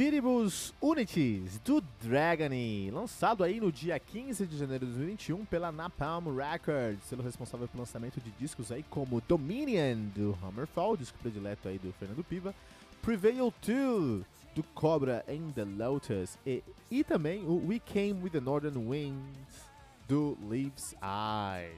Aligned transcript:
Viribus 0.00 0.72
Unities 0.80 1.58
do 1.58 1.82
Dragony, 2.02 2.90
lançado 2.90 3.44
aí 3.44 3.60
no 3.60 3.70
dia 3.70 3.98
15 4.00 4.46
de 4.46 4.56
janeiro 4.56 4.86
de 4.86 4.92
2021 4.92 5.44
pela 5.44 5.70
Napalm 5.70 6.34
Records, 6.34 7.04
sendo 7.04 7.22
responsável 7.22 7.68
pelo 7.68 7.82
lançamento 7.82 8.18
de 8.18 8.30
discos 8.30 8.72
aí 8.72 8.82
como 8.82 9.20
Dominion 9.28 10.06
do 10.14 10.38
Hammerfall, 10.42 10.96
disco 10.96 11.18
predileto 11.18 11.68
aí 11.68 11.78
do 11.78 11.92
Fernando 11.92 12.24
Piva, 12.24 12.54
Prevail 13.02 13.52
2 13.60 14.24
do 14.54 14.62
Cobra 14.74 15.22
and 15.28 15.50
the 15.52 15.66
Lotus 15.66 16.38
e, 16.46 16.64
e 16.90 17.04
também 17.04 17.44
o 17.46 17.68
We 17.68 17.78
Came 17.78 18.22
with 18.22 18.30
the 18.30 18.40
Northern 18.40 18.78
Winds 18.78 19.68
do 20.08 20.34
Leaves 20.48 20.94
Eye. 21.02 21.76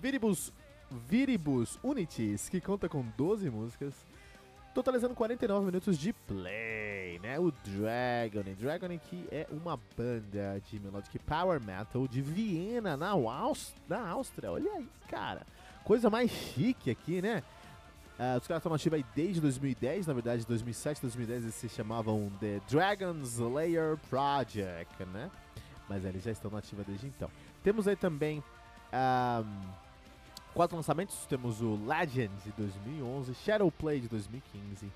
Viribus, 0.00 0.52
Viribus 1.08 1.78
Unities, 1.84 2.48
que 2.48 2.60
conta 2.60 2.88
com 2.88 3.04
12 3.16 3.48
músicas, 3.48 3.94
totalizando 4.74 5.14
49 5.14 5.66
minutos 5.66 5.98
de 5.98 6.12
play, 6.12 7.18
né? 7.22 7.38
O 7.38 7.50
Dragon, 7.50 8.42
Dragon 8.58 8.98
que 8.98 9.28
é 9.30 9.46
uma 9.50 9.78
banda 9.96 10.60
de 10.70 10.80
melodic 10.80 11.18
power 11.20 11.60
metal 11.60 12.08
de 12.08 12.22
Viena, 12.22 12.96
na, 12.96 13.12
na 13.88 14.08
Áustria. 14.08 14.52
Olha 14.52 14.72
aí, 14.72 14.88
cara. 15.08 15.46
Coisa 15.84 16.08
mais 16.08 16.30
chique 16.30 16.90
aqui, 16.90 17.20
né? 17.20 17.42
Uh, 18.18 18.38
os 18.38 18.46
caras 18.46 18.60
estão 18.60 18.72
ativos 18.72 18.96
aí 18.96 19.04
desde 19.14 19.40
2010, 19.40 20.06
na 20.06 20.12
verdade 20.12 20.46
2007, 20.46 21.00
2010 21.00 21.42
eles 21.44 21.54
se 21.54 21.68
chamavam 21.68 22.30
The 22.38 22.60
Dragon 22.68 23.14
Slayer 23.22 23.98
Project, 24.08 25.04
né? 25.06 25.30
Mas 25.88 26.04
eles 26.04 26.22
já 26.22 26.30
estão 26.30 26.50
na 26.50 26.58
ativa 26.58 26.84
desde 26.86 27.06
então. 27.06 27.28
Temos 27.64 27.88
aí 27.88 27.96
também 27.96 28.42
um, 28.92 29.44
quatro 30.54 30.76
lançamentos, 30.76 31.26
temos 31.26 31.60
o 31.60 31.78
Legends 31.86 32.44
de 32.44 32.52
2011, 32.52 33.34
Shadowplay 33.34 34.00
de 34.00 34.08
2015, 34.08 34.90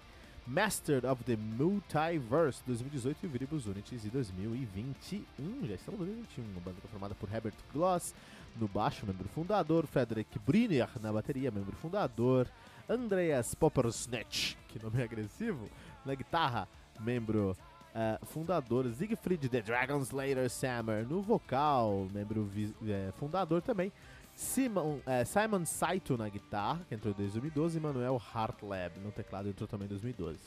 Master 0.47 1.05
of 1.11 1.25
the 1.25 1.37
Multiverse 1.37 2.63
2018 2.67 3.25
e 3.25 3.27
Viribus 3.27 3.67
Unities 3.67 4.03
de 4.03 4.11
2021. 4.11 5.67
Já 5.67 5.75
estamos 5.75 6.01
em 6.01 6.05
2021, 6.05 6.45
uma 6.45 6.61
banda 6.61 6.77
formada 6.91 7.15
por 7.15 7.33
Herbert 7.33 7.57
Gloss 7.73 8.15
no 8.57 8.69
baixo, 8.69 9.07
membro 9.07 9.29
fundador, 9.29 9.87
Frederick 9.87 10.39
Briner 10.39 10.89
na 11.01 11.13
bateria, 11.13 11.51
membro 11.51 11.75
fundador, 11.77 12.47
Andreas 12.89 13.55
Poppersnatch, 13.55 14.57
que 14.69 14.83
nome 14.83 15.03
agressivo, 15.03 15.69
na 16.05 16.15
guitarra, 16.15 16.69
membro 17.01 17.57
uh, 17.97 18.27
fundador, 18.27 18.89
Siegfried 18.93 19.49
The 19.49 19.63
Dragon 19.63 20.01
Slayer 20.01 20.49
Sammer 20.51 21.07
no 21.07 21.23
vocal, 21.23 22.09
membro 22.13 22.43
uh, 22.43 23.13
fundador 23.19 23.63
também, 23.63 23.91
Simon, 24.37 24.97
uh, 24.99 25.25
Simon 25.25 25.65
Saito 25.65 26.15
na 26.19 26.29
guitarra, 26.29 26.85
que 26.87 26.95
entrou 26.95 27.15
em 27.15 27.17
2012, 27.17 27.79
e 27.79 27.81
Manuel 27.81 28.21
Hartleb 28.35 29.01
no 29.01 29.11
teclado, 29.11 29.49
entrou 29.49 29.67
também 29.67 29.87
em 29.87 29.89
2012. 29.89 30.39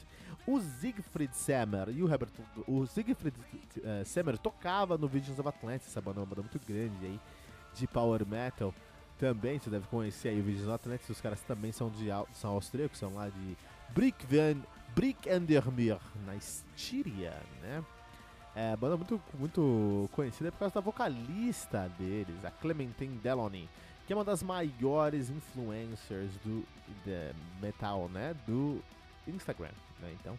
O 0.46 0.62
Siegfried 0.62 1.36
Sammer 1.36 1.90
e 1.90 2.04
o 2.04 2.08
Herbert. 2.08 2.30
O 2.68 2.86
Siegfried 2.86 3.36
uh, 3.78 4.06
Sammer 4.06 4.38
tocava 4.38 4.96
no 4.96 5.08
Visions 5.08 5.40
of 5.40 5.50
Atlantis, 5.50 5.88
essa 5.88 6.00
banda 6.00 6.20
é 6.20 6.22
uma 6.22 6.28
banda 6.28 6.44
muito 6.44 6.60
grande 6.68 7.04
aí 7.04 7.20
de 7.74 7.88
power 7.88 8.24
metal 8.28 8.74
também, 9.18 9.58
você 9.58 9.72
deve 9.72 9.88
conhecer 9.88 10.30
aí 10.30 10.40
o 10.40 10.44
Visions 10.44 10.68
of 10.68 10.76
Atlantis, 10.76 11.10
os 11.10 11.20
caras 11.20 11.42
também 11.42 11.72
são, 11.72 11.90
de, 11.90 12.10
são 12.34 12.52
austríacos, 12.52 13.00
são 13.00 13.16
lá 13.16 13.28
de 13.28 13.58
Brickvan, 13.90 14.62
Brickendermeer, 14.94 16.00
na 16.28 16.36
Estíria, 16.36 17.36
né? 17.64 17.84
É, 18.56 18.76
banda 18.76 18.98
muito, 18.98 19.22
muito 19.38 20.10
conhecida 20.12 20.52
por 20.52 20.60
causa 20.60 20.76
da 20.76 20.82
vocalista 20.82 21.90
deles, 21.98 22.44
a 22.44 22.52
Clementine 22.52 23.18
Delony, 23.18 23.70
que 24.06 24.14
é 24.14 24.16
uma 24.16 24.26
das 24.26 24.42
maiores 24.42 25.30
influencers 25.30 26.32
do 26.44 26.66
metal, 27.62 28.10
né? 28.10 28.36
Do 28.48 28.82
Instagram, 29.28 29.72
né? 30.00 30.16
Então, 30.20 30.38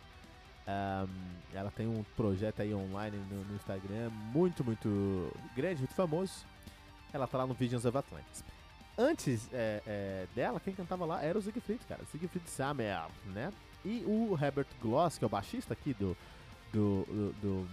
um, 0.66 1.56
ela 1.56 1.70
tem 1.70 1.86
um 1.86 2.04
projeto 2.16 2.60
aí 2.62 2.74
online 2.74 3.16
no, 3.30 3.44
no, 3.44 3.54
Instagram 3.54 4.10
muito, 4.32 4.64
muito 4.64 5.32
grande, 5.54 5.78
muito 5.78 5.94
famoso. 5.94 6.44
Ela 7.12 7.26
tá 7.26 7.38
lá 7.38 7.46
no 7.46 7.54
Visions 7.54 7.84
of 7.84 7.96
Atlantis 7.96 8.44
antes 9.00 9.48
é, 9.52 9.82
é, 9.86 10.26
dela, 10.34 10.60
quem 10.60 10.74
cantava 10.74 11.06
lá 11.06 11.22
era 11.22 11.38
o 11.38 11.42
Siegfried, 11.42 11.80
cara. 11.88 12.04
Siegfried 12.10 12.48
Samer, 12.48 13.06
né? 13.26 13.50
E 13.84 14.04
o 14.06 14.38
Herbert 14.40 14.66
Gloss, 14.82 15.16
que 15.16 15.24
é 15.24 15.26
o 15.26 15.30
baixista 15.30 15.72
aqui 15.72 15.94
do, 15.94 16.14
do, 16.70 17.06
do, 17.06 17.32
do 17.40 17.68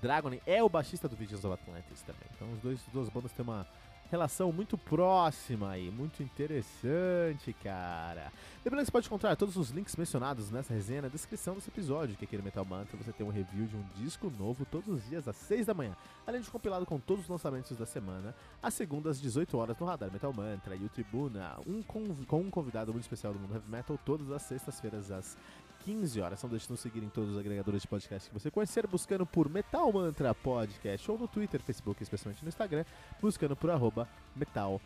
Dragon, 0.00 0.32
é 0.46 0.62
o 0.62 0.68
baixista 0.68 1.08
do 1.08 1.16
Visions 1.16 1.44
of 1.44 1.54
Atlantis 1.54 2.02
também. 2.02 2.28
Então 2.34 2.50
os 2.52 2.60
dois, 2.60 2.80
as 2.86 2.92
duas 2.92 3.08
bandas 3.08 3.32
têm 3.32 3.44
uma 3.44 3.66
relação 4.10 4.50
muito 4.50 4.76
próxima 4.76 5.70
aí, 5.70 5.88
muito 5.88 6.20
interessante, 6.20 7.52
cara. 7.62 8.32
Lembrando 8.64 8.80
que 8.80 8.86
você 8.86 8.92
pode 8.92 9.06
encontrar 9.06 9.36
todos 9.36 9.56
os 9.56 9.70
links 9.70 9.94
mencionados 9.94 10.50
nessa 10.50 10.74
resenha 10.74 11.02
na 11.02 11.08
descrição 11.08 11.54
desse 11.54 11.70
episódio, 11.70 12.16
que 12.16 12.24
aqui 12.24 12.36
no 12.36 12.42
Metal 12.42 12.64
Mantra 12.64 12.96
você 12.96 13.12
tem 13.12 13.24
um 13.24 13.30
review 13.30 13.66
de 13.66 13.76
um 13.76 13.84
disco 13.94 14.28
novo 14.36 14.66
todos 14.68 14.88
os 14.88 15.08
dias 15.08 15.28
às 15.28 15.36
6 15.36 15.66
da 15.66 15.74
manhã, 15.74 15.96
além 16.26 16.40
de 16.40 16.48
um 16.48 16.50
compilado 16.50 16.84
com 16.84 16.98
todos 16.98 17.24
os 17.24 17.30
lançamentos 17.30 17.76
da 17.76 17.86
semana, 17.86 18.34
às 18.60 18.74
segundas 18.74 19.16
às 19.16 19.22
18 19.22 19.56
horas 19.56 19.78
no 19.78 19.86
Radar 19.86 20.10
Metal 20.12 20.32
Mantra 20.32 20.74
e 20.74 20.84
o 20.84 20.88
Tribuna, 20.88 21.58
um 21.64 21.80
com 21.80 22.00
um 22.40 22.50
convidado 22.50 22.92
muito 22.92 23.04
especial 23.04 23.32
do 23.32 23.38
mundo 23.38 23.54
heavy 23.54 23.70
metal, 23.70 23.98
todas 24.04 24.30
as 24.32 24.42
sextas-feiras 24.42 25.12
às 25.12 25.38
15 25.84 26.20
horas. 26.20 26.42
Não 26.42 26.50
deixe 26.50 26.66
de 26.66 26.72
nos 26.72 26.80
seguir 26.80 27.02
em 27.02 27.08
todos 27.08 27.30
os 27.30 27.38
agregadores 27.38 27.82
de 27.82 27.88
podcast 27.88 28.28
que 28.28 28.38
você 28.38 28.50
conhecer, 28.50 28.86
buscando 28.86 29.26
por 29.26 29.48
Metal 29.48 29.92
Mantra 29.92 30.34
Podcast 30.34 31.10
ou 31.10 31.18
no 31.18 31.28
Twitter, 31.28 31.60
Facebook, 31.62 32.02
especialmente 32.02 32.42
no 32.42 32.48
Instagram, 32.48 32.84
buscando 33.20 33.56
por 33.56 33.70
arroba 33.70 34.08
Metal 34.34 34.80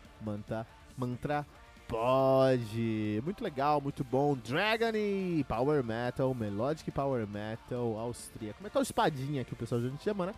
Mantra, 0.96 1.46
Pod. 1.88 3.22
Muito 3.24 3.44
legal, 3.44 3.80
muito 3.80 4.02
bom. 4.02 4.36
Dragony, 4.36 5.44
Power 5.48 5.84
Metal, 5.84 6.34
Melodic 6.34 6.90
Power 6.90 7.26
Metal, 7.26 7.98
austríaco. 7.98 8.62
Metal 8.62 8.82
espadinha 8.82 9.44
que 9.44 9.52
o 9.52 9.56
pessoal 9.56 9.80
já 9.80 9.90
chama, 9.98 10.26
né? 10.26 10.34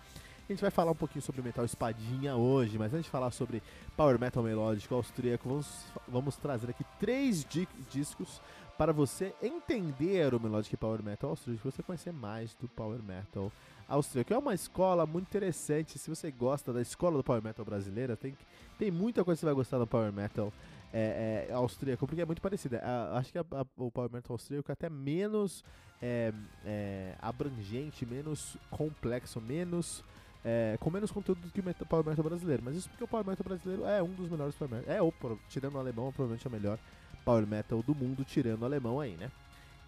A 0.49 0.53
gente 0.53 0.61
vai 0.61 0.71
falar 0.71 0.93
um 0.93 0.97
pouquinho 0.97 1.23
sobre 1.23 1.43
metal 1.43 1.65
espadinha 1.65 2.37
hoje, 2.37 2.78
mas 2.78 2.94
antes 2.94 3.06
de 3.06 3.11
falar 3.11 3.33
sobre 3.33 3.61
power 3.97 4.17
metal 4.17 4.44
melódico 4.44 4.94
austríaco, 4.94 5.49
vamos, 5.49 5.84
vamos 6.06 6.37
trazer 6.37 6.71
aqui 6.71 6.84
três 7.00 7.44
discos 7.91 8.41
para 8.76 8.92
você 8.92 9.34
entender 9.42 10.34
o 10.34 10.41
Melodic 10.41 10.76
Power 10.76 11.03
Metal 11.03 11.31
austríaco, 11.31 11.70
você 11.70 11.82
conhecer 11.82 12.12
mais 12.12 12.54
do 12.54 12.69
Power 12.69 13.03
Metal 13.03 13.50
austríaco. 13.88 14.34
É 14.34 14.38
uma 14.38 14.54
escola 14.54 15.06
muito 15.06 15.26
interessante, 15.26 15.98
se 15.98 16.10
você 16.10 16.31
gosta 16.31 16.72
da 16.72 16.81
escola 16.81 17.16
do 17.16 17.25
Power 17.25 17.42
Metal 17.42 17.64
brasileira, 17.64 18.16
tem, 18.16 18.37
tem 18.78 18.91
muita 18.91 19.25
coisa 19.25 19.38
que 19.38 19.41
você 19.41 19.47
vai 19.47 19.54
gostar 19.54 19.78
do 19.78 19.87
Power 19.87 20.12
Metal 20.12 20.53
é, 20.92 21.47
é, 21.48 21.53
austríaco, 21.53 22.06
porque 22.06 22.20
é 22.20 22.25
muito 22.25 22.42
parecida. 22.42 22.82
acho 23.14 23.32
que 23.32 23.38
a, 23.38 23.44
a, 23.53 23.66
o 23.76 23.91
Power 23.91 24.10
Metal 24.12 24.34
austríaco 24.34 24.70
é 24.70 24.75
até 24.75 24.91
menos 24.91 25.64
é, 26.00 26.32
é 26.64 27.14
abrangente, 27.20 28.04
menos 28.04 28.56
complexo, 28.70 29.41
menos... 29.41 30.04
É, 30.48 30.76
com 30.78 30.91
menos 30.91 31.10
conteúdo 31.10 31.41
do 31.41 31.50
que 31.50 31.58
o 31.58 31.87
Power 31.87 32.06
Metal 32.06 32.25
brasileiro. 32.25 32.62
Mas 32.64 32.76
isso 32.76 32.88
porque 32.88 33.03
o 33.03 33.08
Power 33.08 33.26
Metal 33.26 33.43
brasileiro 33.43 33.84
é 33.84 34.00
um 34.00 34.12
dos 34.12 34.28
melhores 34.28 34.54
Power 34.54 34.72
Metal. 34.72 34.94
É, 34.94 35.03
ou, 35.03 35.12
tirando 35.48 35.75
o 35.75 35.78
alemão, 35.81 36.12
provavelmente 36.12 36.47
é 36.47 36.48
o 36.48 36.53
melhor 36.53 36.78
power 37.26 37.44
metal 37.44 37.82
do 37.82 37.92
mundo, 37.92 38.25
tirando 38.25 38.62
o 38.62 38.64
alemão 38.64 39.00
aí, 39.00 39.16
né? 39.16 39.28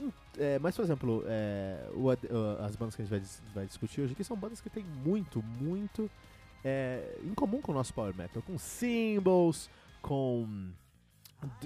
Hum, 0.00 0.10
é, 0.36 0.58
mas, 0.58 0.74
por 0.74 0.84
exemplo, 0.84 1.22
é, 1.26 1.88
o, 1.94 2.10
as 2.64 2.74
bandas 2.74 2.96
que 2.96 3.02
a 3.02 3.04
gente 3.04 3.10
vai, 3.10 3.22
vai, 3.54 3.66
discutir 3.66 4.00
hoje 4.00 4.12
aqui 4.12 4.24
são 4.24 4.36
bandas 4.36 4.60
que 4.60 4.68
têm 4.68 4.84
muito, 4.84 5.40
muito 5.60 6.10
é, 6.64 7.16
em 7.22 7.32
comum 7.34 7.62
com 7.62 7.70
o 7.70 7.74
nosso 7.74 7.94
power 7.94 8.14
metal, 8.14 8.42
com 8.42 8.58
Symbols, 8.58 9.70
com 10.02 10.70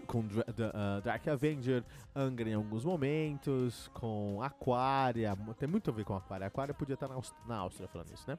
com 0.07 0.19
uh, 0.19 1.01
Dark 1.03 1.27
Avenger, 1.27 1.83
Angra 2.15 2.47
em 2.47 2.53
alguns 2.53 2.85
momentos, 2.85 3.91
com 3.95 4.39
Aquaria, 4.43 5.35
tem 5.59 5.67
muito 5.67 5.89
a 5.89 5.95
ver 5.95 6.05
com 6.05 6.15
Aquaria. 6.15 6.47
Aquaria 6.47 6.75
podia 6.75 6.93
estar 6.93 7.09
na, 7.09 7.15
Áustria, 7.15 7.43
na 7.49 7.57
Áustria 7.57 7.89
falando 7.89 8.13
isso, 8.13 8.25
né? 8.29 8.39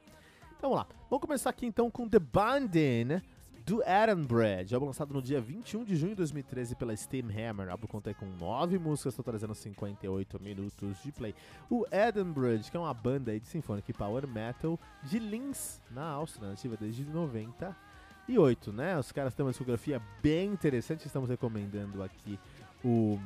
Então 0.56 0.70
vamos 0.70 0.76
lá, 0.76 0.86
vamos 1.10 1.20
começar 1.20 1.50
aqui 1.50 1.66
então 1.66 1.90
com 1.90 2.08
The 2.08 2.20
Binding, 2.20 3.20
do 3.66 3.82
Adam 3.86 4.22
Bread, 4.22 4.74
álbum 4.74 4.86
lançado 4.86 5.14
no 5.14 5.22
dia 5.22 5.40
21 5.40 5.84
de 5.84 5.96
junho 5.96 6.10
de 6.10 6.16
2013 6.16 6.74
pela 6.74 6.94
Steam 6.94 7.28
Hammer. 7.30 7.68
O 7.68 7.70
álbum 7.70 7.86
conta 7.86 8.12
com 8.12 8.26
9 8.26 8.78
músicas, 8.78 9.14
totalizando 9.14 9.54
58 9.54 10.38
minutos 10.38 11.02
de 11.02 11.10
play. 11.10 11.34
O 11.70 11.86
Adam 11.90 12.30
Bread, 12.30 12.70
que 12.70 12.76
é 12.76 12.80
uma 12.80 12.92
banda 12.92 13.38
de 13.38 13.46
symphonic 13.46 13.90
power 13.94 14.28
metal 14.28 14.78
de 15.02 15.18
Linz, 15.18 15.80
na 15.90 16.04
Áustria, 16.04 16.50
nativa 16.50 16.76
desde 16.78 17.04
98, 17.04 18.72
né? 18.72 18.98
Os 18.98 19.10
caras 19.10 19.32
têm 19.32 19.46
uma 19.46 19.52
discografia 19.52 20.02
bem 20.22 20.50
interessante, 20.52 21.06
estamos 21.06 21.30
recomendando 21.30 22.02
aqui 22.02 22.38
o 22.84 23.18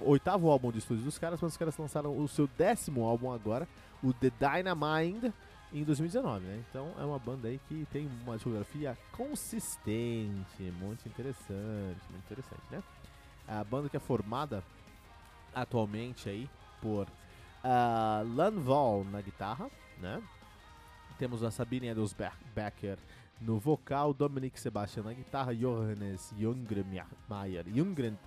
oitavo 0.00 0.50
álbum 0.50 0.72
de 0.72 0.78
estúdio 0.78 1.04
dos 1.04 1.16
caras, 1.16 1.40
mas 1.40 1.52
os 1.52 1.56
caras 1.56 1.76
lançaram 1.78 2.18
o 2.18 2.26
seu 2.26 2.48
décimo 2.58 3.04
álbum 3.04 3.32
agora, 3.32 3.68
o 4.02 4.12
The 4.12 4.32
Dynamind, 4.40 5.32
em 5.72 5.84
2019, 5.84 6.44
né? 6.44 6.64
Então 6.68 6.92
é 6.98 7.04
uma 7.04 7.18
banda 7.18 7.48
aí 7.48 7.60
que 7.68 7.86
tem 7.92 8.08
uma 8.24 8.34
discografia 8.34 8.98
consistente, 9.12 10.62
muito 10.78 11.06
interessante, 11.08 12.00
muito 12.10 12.24
interessante, 12.24 12.62
né? 12.70 12.82
A 13.46 13.62
banda 13.64 13.88
que 13.88 13.96
é 13.96 14.00
formada 14.00 14.62
atualmente 15.54 16.28
aí 16.28 16.48
por 16.80 17.06
uh, 17.06 18.36
Lanval 18.36 19.04
na 19.04 19.20
guitarra, 19.20 19.70
né? 19.98 20.22
Temos 21.18 21.42
a 21.42 21.50
Sabine 21.50 21.88
Edelbecker 21.88 22.98
no 23.40 23.58
vocal, 23.58 24.12
Dominic 24.12 24.60
Sebastian 24.60 25.04
na 25.04 25.12
guitarra, 25.14 25.54
Johannes 25.54 26.34
Jungremeyer. 26.38 27.06
Jungren, 27.74 28.18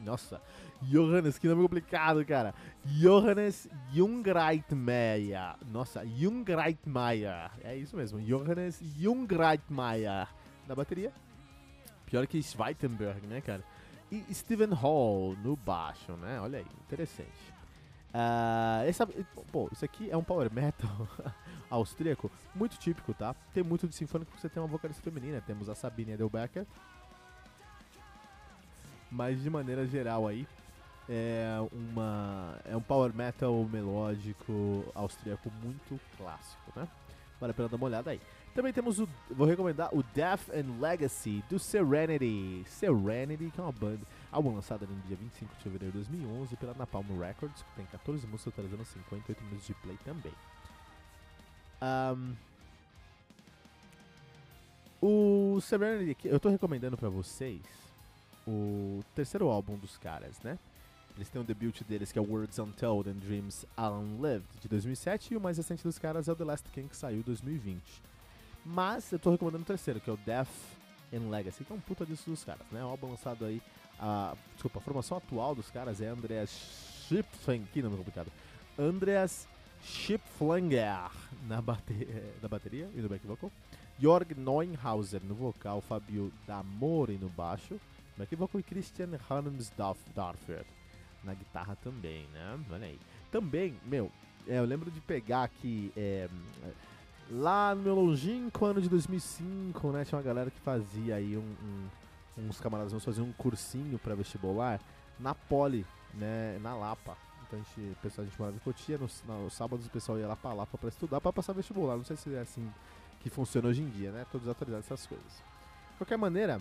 nossa, 0.00 0.40
Johannes, 0.80 1.38
que 1.38 1.46
nome 1.46 1.62
complicado, 1.62 2.24
cara. 2.24 2.54
Johannes 2.84 3.68
Jungreitmeier. 3.92 5.56
Nossa, 5.70 6.04
Jungreitmeier. 6.06 7.50
É 7.62 7.76
isso 7.76 7.96
mesmo, 7.96 8.20
Johannes 8.20 8.80
Jungreitmeier 8.98 10.26
na 10.66 10.74
bateria. 10.74 11.12
Pior 12.06 12.26
que 12.26 12.42
Schweitenberg, 12.42 13.26
né, 13.26 13.40
cara? 13.40 13.62
E 14.10 14.34
Steven 14.34 14.74
Hall 14.74 15.36
no 15.42 15.56
baixo, 15.56 16.12
né? 16.12 16.40
Olha 16.40 16.58
aí, 16.58 16.66
interessante. 16.86 17.30
Uh, 18.12 18.86
essa, 18.86 19.06
pô, 19.50 19.70
isso 19.72 19.84
aqui 19.84 20.10
é 20.10 20.16
um 20.16 20.22
power 20.22 20.52
metal 20.52 21.08
austríaco 21.70 22.30
muito 22.54 22.76
típico, 22.76 23.14
tá? 23.14 23.34
Tem 23.54 23.62
muito 23.62 23.88
de 23.88 23.94
sinfônico 23.94 24.30
porque 24.30 24.40
você 24.40 24.48
tem 24.48 24.62
uma 24.62 24.68
vocalista 24.68 25.02
feminina. 25.02 25.40
Temos 25.40 25.68
a 25.68 25.74
Sabine 25.74 26.12
Edelbecker. 26.12 26.66
Mas 29.10 29.42
de 29.42 29.50
maneira 29.50 29.86
geral 29.86 30.26
aí, 30.26 30.46
é, 31.08 31.56
uma, 31.70 32.58
é 32.64 32.76
um 32.76 32.80
power 32.80 33.14
metal 33.14 33.52
melódico 33.64 34.84
austríaco 34.94 35.50
muito 35.62 36.00
clássico, 36.16 36.72
né? 36.74 36.88
Vale 37.40 37.50
a 37.50 37.54
pena 37.54 37.68
dar 37.68 37.76
uma 37.76 37.86
olhada 37.86 38.10
aí. 38.10 38.20
Também 38.54 38.72
temos 38.72 39.00
o. 39.00 39.08
Vou 39.30 39.46
recomendar 39.46 39.88
o 39.94 40.02
Death 40.02 40.50
and 40.50 40.78
Legacy 40.78 41.42
do 41.48 41.58
Serenity. 41.58 42.62
Serenity, 42.66 43.50
que 43.50 43.58
é 43.58 43.62
uma 43.62 43.72
banda. 43.72 44.06
Álbum 44.30 44.54
lançado 44.54 44.86
no 44.86 45.00
dia 45.02 45.16
25 45.16 45.56
de 45.56 45.62
fevereiro 45.62 45.92
de 45.92 45.98
2011 45.98 46.56
pela 46.56 46.74
Napalm 46.74 47.18
Records, 47.18 47.62
que 47.62 47.76
tem 47.76 47.86
14 47.86 48.26
músicas 48.26 48.54
totalizando 48.54 48.84
58 48.84 49.42
minutos 49.44 49.66
de 49.66 49.74
play 49.74 49.98
também. 50.04 50.32
Um, 51.82 52.34
o 55.00 55.60
Serenity, 55.60 56.28
eu 56.28 56.38
tô 56.38 56.50
recomendando 56.50 56.96
para 56.96 57.08
vocês 57.08 57.62
o 58.46 59.02
terceiro 59.14 59.48
álbum 59.48 59.76
dos 59.76 59.96
caras, 59.96 60.40
né? 60.42 60.58
Eles 61.16 61.28
têm 61.28 61.40
um 61.40 61.44
debut 61.44 61.82
deles 61.84 62.12
que 62.12 62.18
é 62.18 62.22
Words 62.22 62.58
Untold 62.58 63.08
and 63.08 63.14
Dreams 63.14 63.66
Unlived 63.78 64.46
de 64.60 64.68
2007 64.68 65.34
e 65.34 65.36
o 65.36 65.40
mais 65.40 65.56
recente 65.56 65.82
dos 65.82 65.98
caras 65.98 66.28
é 66.28 66.32
o 66.32 66.36
The 66.36 66.44
Last 66.44 66.68
King 66.70 66.88
que 66.88 66.96
saiu 66.96 67.18
em 67.18 67.22
2020. 67.22 68.11
Mas 68.64 69.10
eu 69.12 69.18
tô 69.18 69.30
recomendando 69.30 69.62
o 69.62 69.66
terceiro, 69.66 70.00
que 70.00 70.08
é 70.08 70.12
o 70.12 70.16
Death 70.16 70.48
and 71.12 71.28
Legacy, 71.28 71.64
que 71.64 71.72
é 71.72 71.76
um 71.76 71.80
puta 71.80 72.06
disso 72.06 72.30
dos 72.30 72.44
caras, 72.44 72.66
né? 72.70 72.84
O 72.84 72.88
álbum 72.88 73.10
lançado 73.10 73.44
aí, 73.44 73.60
a, 73.98 74.34
desculpa, 74.54 74.78
a 74.78 74.82
formação 74.82 75.18
atual 75.18 75.54
dos 75.54 75.70
caras 75.70 76.00
é 76.00 76.06
Andreas 76.06 76.50
Schipfeng, 77.08 77.64
que 77.72 77.82
nome 77.82 77.96
complicado. 77.96 78.30
Andreas 78.78 79.46
Schipflanger 79.82 81.10
na, 81.46 81.60
bate 81.60 82.08
na 82.40 82.48
bateria 82.48 82.88
e 82.94 83.00
no 83.00 83.08
back 83.08 83.26
vocal. 83.26 83.50
Jorg 83.98 84.34
Neuenhauser 84.36 85.22
no 85.24 85.34
vocal, 85.34 85.80
Fabio 85.80 86.32
Damore 86.46 87.18
no 87.18 87.28
baixo, 87.28 87.80
back 88.16 88.34
vocal 88.34 88.60
e 88.60 88.62
Christian 88.62 89.10
Harmsdorfer 89.28 90.64
na 91.22 91.34
guitarra 91.34 91.76
também, 91.82 92.26
né? 92.32 92.58
Olha 92.70 92.86
aí. 92.86 92.98
Também, 93.30 93.74
meu, 93.84 94.10
é, 94.46 94.58
eu 94.58 94.64
lembro 94.64 94.90
de 94.90 95.00
pegar 95.00 95.44
aqui. 95.44 95.92
É, 95.96 96.28
lá 97.30 97.74
no 97.74 97.82
meu 97.82 97.94
longínquo 97.94 98.64
ano 98.64 98.80
de 98.80 98.88
2005, 98.88 99.90
né? 99.92 100.04
Tinha 100.04 100.18
uma 100.18 100.24
galera 100.24 100.50
que 100.50 100.60
fazia 100.60 101.16
aí 101.16 101.36
um, 101.36 101.40
um, 101.40 102.48
uns 102.48 102.60
camaradas 102.60 102.92
meus 102.92 103.04
faziam 103.04 103.26
um 103.26 103.32
cursinho 103.32 103.98
para 103.98 104.14
vestibular 104.14 104.80
na 105.18 105.34
Poli, 105.34 105.86
né? 106.14 106.58
Na 106.60 106.74
Lapa. 106.74 107.16
Então 107.46 107.58
a 107.58 107.62
gente, 107.62 107.96
pessoal, 108.00 108.26
a 108.26 108.28
gente 108.28 108.38
morava 108.38 108.56
em 108.56 108.60
Cotia, 108.60 108.98
nos, 108.98 109.22
nos 109.26 109.52
sábados 109.52 109.86
o 109.86 109.90
pessoal 109.90 110.18
ia 110.18 110.26
lá 110.26 110.36
pra 110.36 110.52
Lapa 110.52 110.78
pra 110.78 110.88
estudar, 110.88 111.20
pra 111.20 111.32
passar 111.32 111.52
vestibular. 111.52 111.96
Não 111.96 112.04
sei 112.04 112.16
se 112.16 112.34
é 112.34 112.40
assim 112.40 112.70
que 113.20 113.30
funciona 113.30 113.68
hoje 113.68 113.82
em 113.82 113.88
dia, 113.88 114.10
né? 114.10 114.26
Todos 114.32 114.48
atualizados 114.48 114.86
essas 114.86 115.06
coisas. 115.06 115.32
De 115.92 115.98
qualquer 115.98 116.16
maneira, 116.16 116.60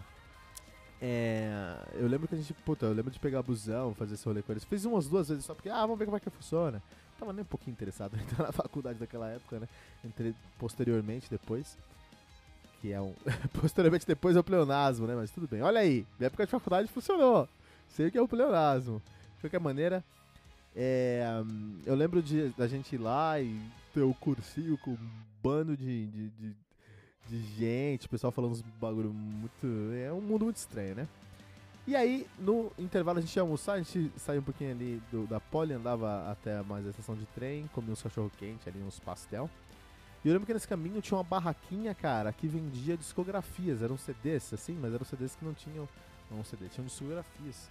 é, 1.02 1.75
eu 1.94 2.08
lembro 2.08 2.28
que 2.28 2.36
a 2.36 2.38
gente, 2.38 2.54
puta, 2.54 2.86
eu 2.86 2.94
lembro 2.94 3.10
de 3.10 3.19
pegar 3.19 3.42
busão, 3.42 3.96
fazer 3.96 4.13
esse 4.13 4.25
rolê 4.25 4.44
com 4.44 4.52
eles. 4.52 4.63
Fiz 4.63 4.86
umas 4.86 5.08
duas 5.08 5.30
vezes 5.30 5.44
só 5.44 5.56
porque, 5.56 5.68
ah, 5.68 5.81
vamos 5.81 5.98
ver 5.98 6.06
como 6.06 6.18
é 6.18 6.19
que 6.19 6.30
funciona. 6.30 6.81
Tava 7.22 7.34
nem 7.34 7.44
um 7.44 7.46
pouquinho 7.46 7.74
interessado 7.74 8.18
em 8.18 8.20
entrar 8.20 8.48
na 8.48 8.52
faculdade 8.52 8.98
daquela 8.98 9.30
época, 9.30 9.60
né? 9.60 9.70
Entrei 10.04 10.34
posteriormente 10.58 11.30
depois. 11.30 11.78
Que 12.82 12.92
é 12.92 13.00
um. 13.00 13.14
posteriormente 13.62 14.08
depois 14.08 14.36
é 14.36 14.40
o 14.40 14.44
pleonasmo, 14.44 15.06
né? 15.06 15.14
Mas 15.16 15.30
tudo 15.30 15.48
bem. 15.48 15.62
Olha 15.62 15.82
aí, 15.82 16.04
na 16.20 16.26
época 16.26 16.46
de 16.46 16.52
faculdade 16.52 16.88
funcionou. 16.88 17.48
Sei 17.90 18.08
o 18.08 18.12
que 18.12 18.18
é 18.18 18.22
o 18.22 18.28
pleonasmo. 18.28 19.00
De 19.36 19.42
qualquer 19.42 19.60
maneira, 19.60 20.04
é, 20.76 21.24
eu 21.86 21.94
lembro 21.94 22.24
de, 22.24 22.50
da 22.58 22.68
gente 22.68 22.96
ir 22.96 22.98
lá 22.98 23.40
e 23.40 23.62
ter 23.94 24.02
o 24.02 24.16
cursinho 24.16 24.76
com 24.80 24.92
um 24.92 25.10
bando 25.44 25.78
de, 25.78 26.08
de, 26.08 26.30
de 26.30 26.56
de 27.30 27.40
gente, 27.58 28.08
o 28.08 28.10
pessoal 28.10 28.32
falando 28.32 28.52
uns 28.52 28.62
bagulho 28.80 29.14
muito. 29.14 29.94
É 29.96 30.12
um 30.12 30.20
mundo 30.20 30.46
muito 30.46 30.58
estranho, 30.58 30.96
né? 30.96 31.08
E 31.88 31.95
aí, 31.95 32.28
no 32.38 32.72
intervalo, 32.78 33.18
a 33.18 33.22
gente 33.22 33.36
ia 33.36 33.42
almoçar, 33.42 33.74
a 33.74 33.81
gente 33.81 34.12
saía 34.18 34.39
um 34.39 34.44
pouquinho 34.44 34.72
ali 34.72 35.01
do, 35.12 35.25
da 35.25 35.39
poli, 35.39 35.74
andava 35.74 36.31
até 36.31 36.62
mais 36.62 36.86
a 36.86 36.92
estação 36.92 37.16
de 37.16 37.25
trem, 37.28 37.68
comia 37.74 37.92
uns 37.92 38.01
cachorro-quente 38.01 38.69
ali, 38.69 38.81
uns 38.83 39.00
pastel. 39.00 39.50
E 40.24 40.28
eu 40.28 40.33
lembro 40.33 40.45
que 40.45 40.54
nesse 40.54 40.68
caminho 40.68 41.01
tinha 41.01 41.18
uma 41.18 41.24
barraquinha, 41.24 41.95
cara, 41.95 42.31
que 42.31 42.48
vendia 42.48 42.95
discografias. 42.95 43.81
Eram 43.81 43.98
CDs, 43.98 44.54
assim, 44.54 44.78
mas 44.80 44.94
eram 44.94 45.04
CDs 45.04 45.36
que 45.36 45.44
não 45.44 45.54
tinham. 45.54 45.89
Não 46.30 46.44
CD, 46.44 46.69
tinham 46.69 46.86
discografias. 46.86 47.69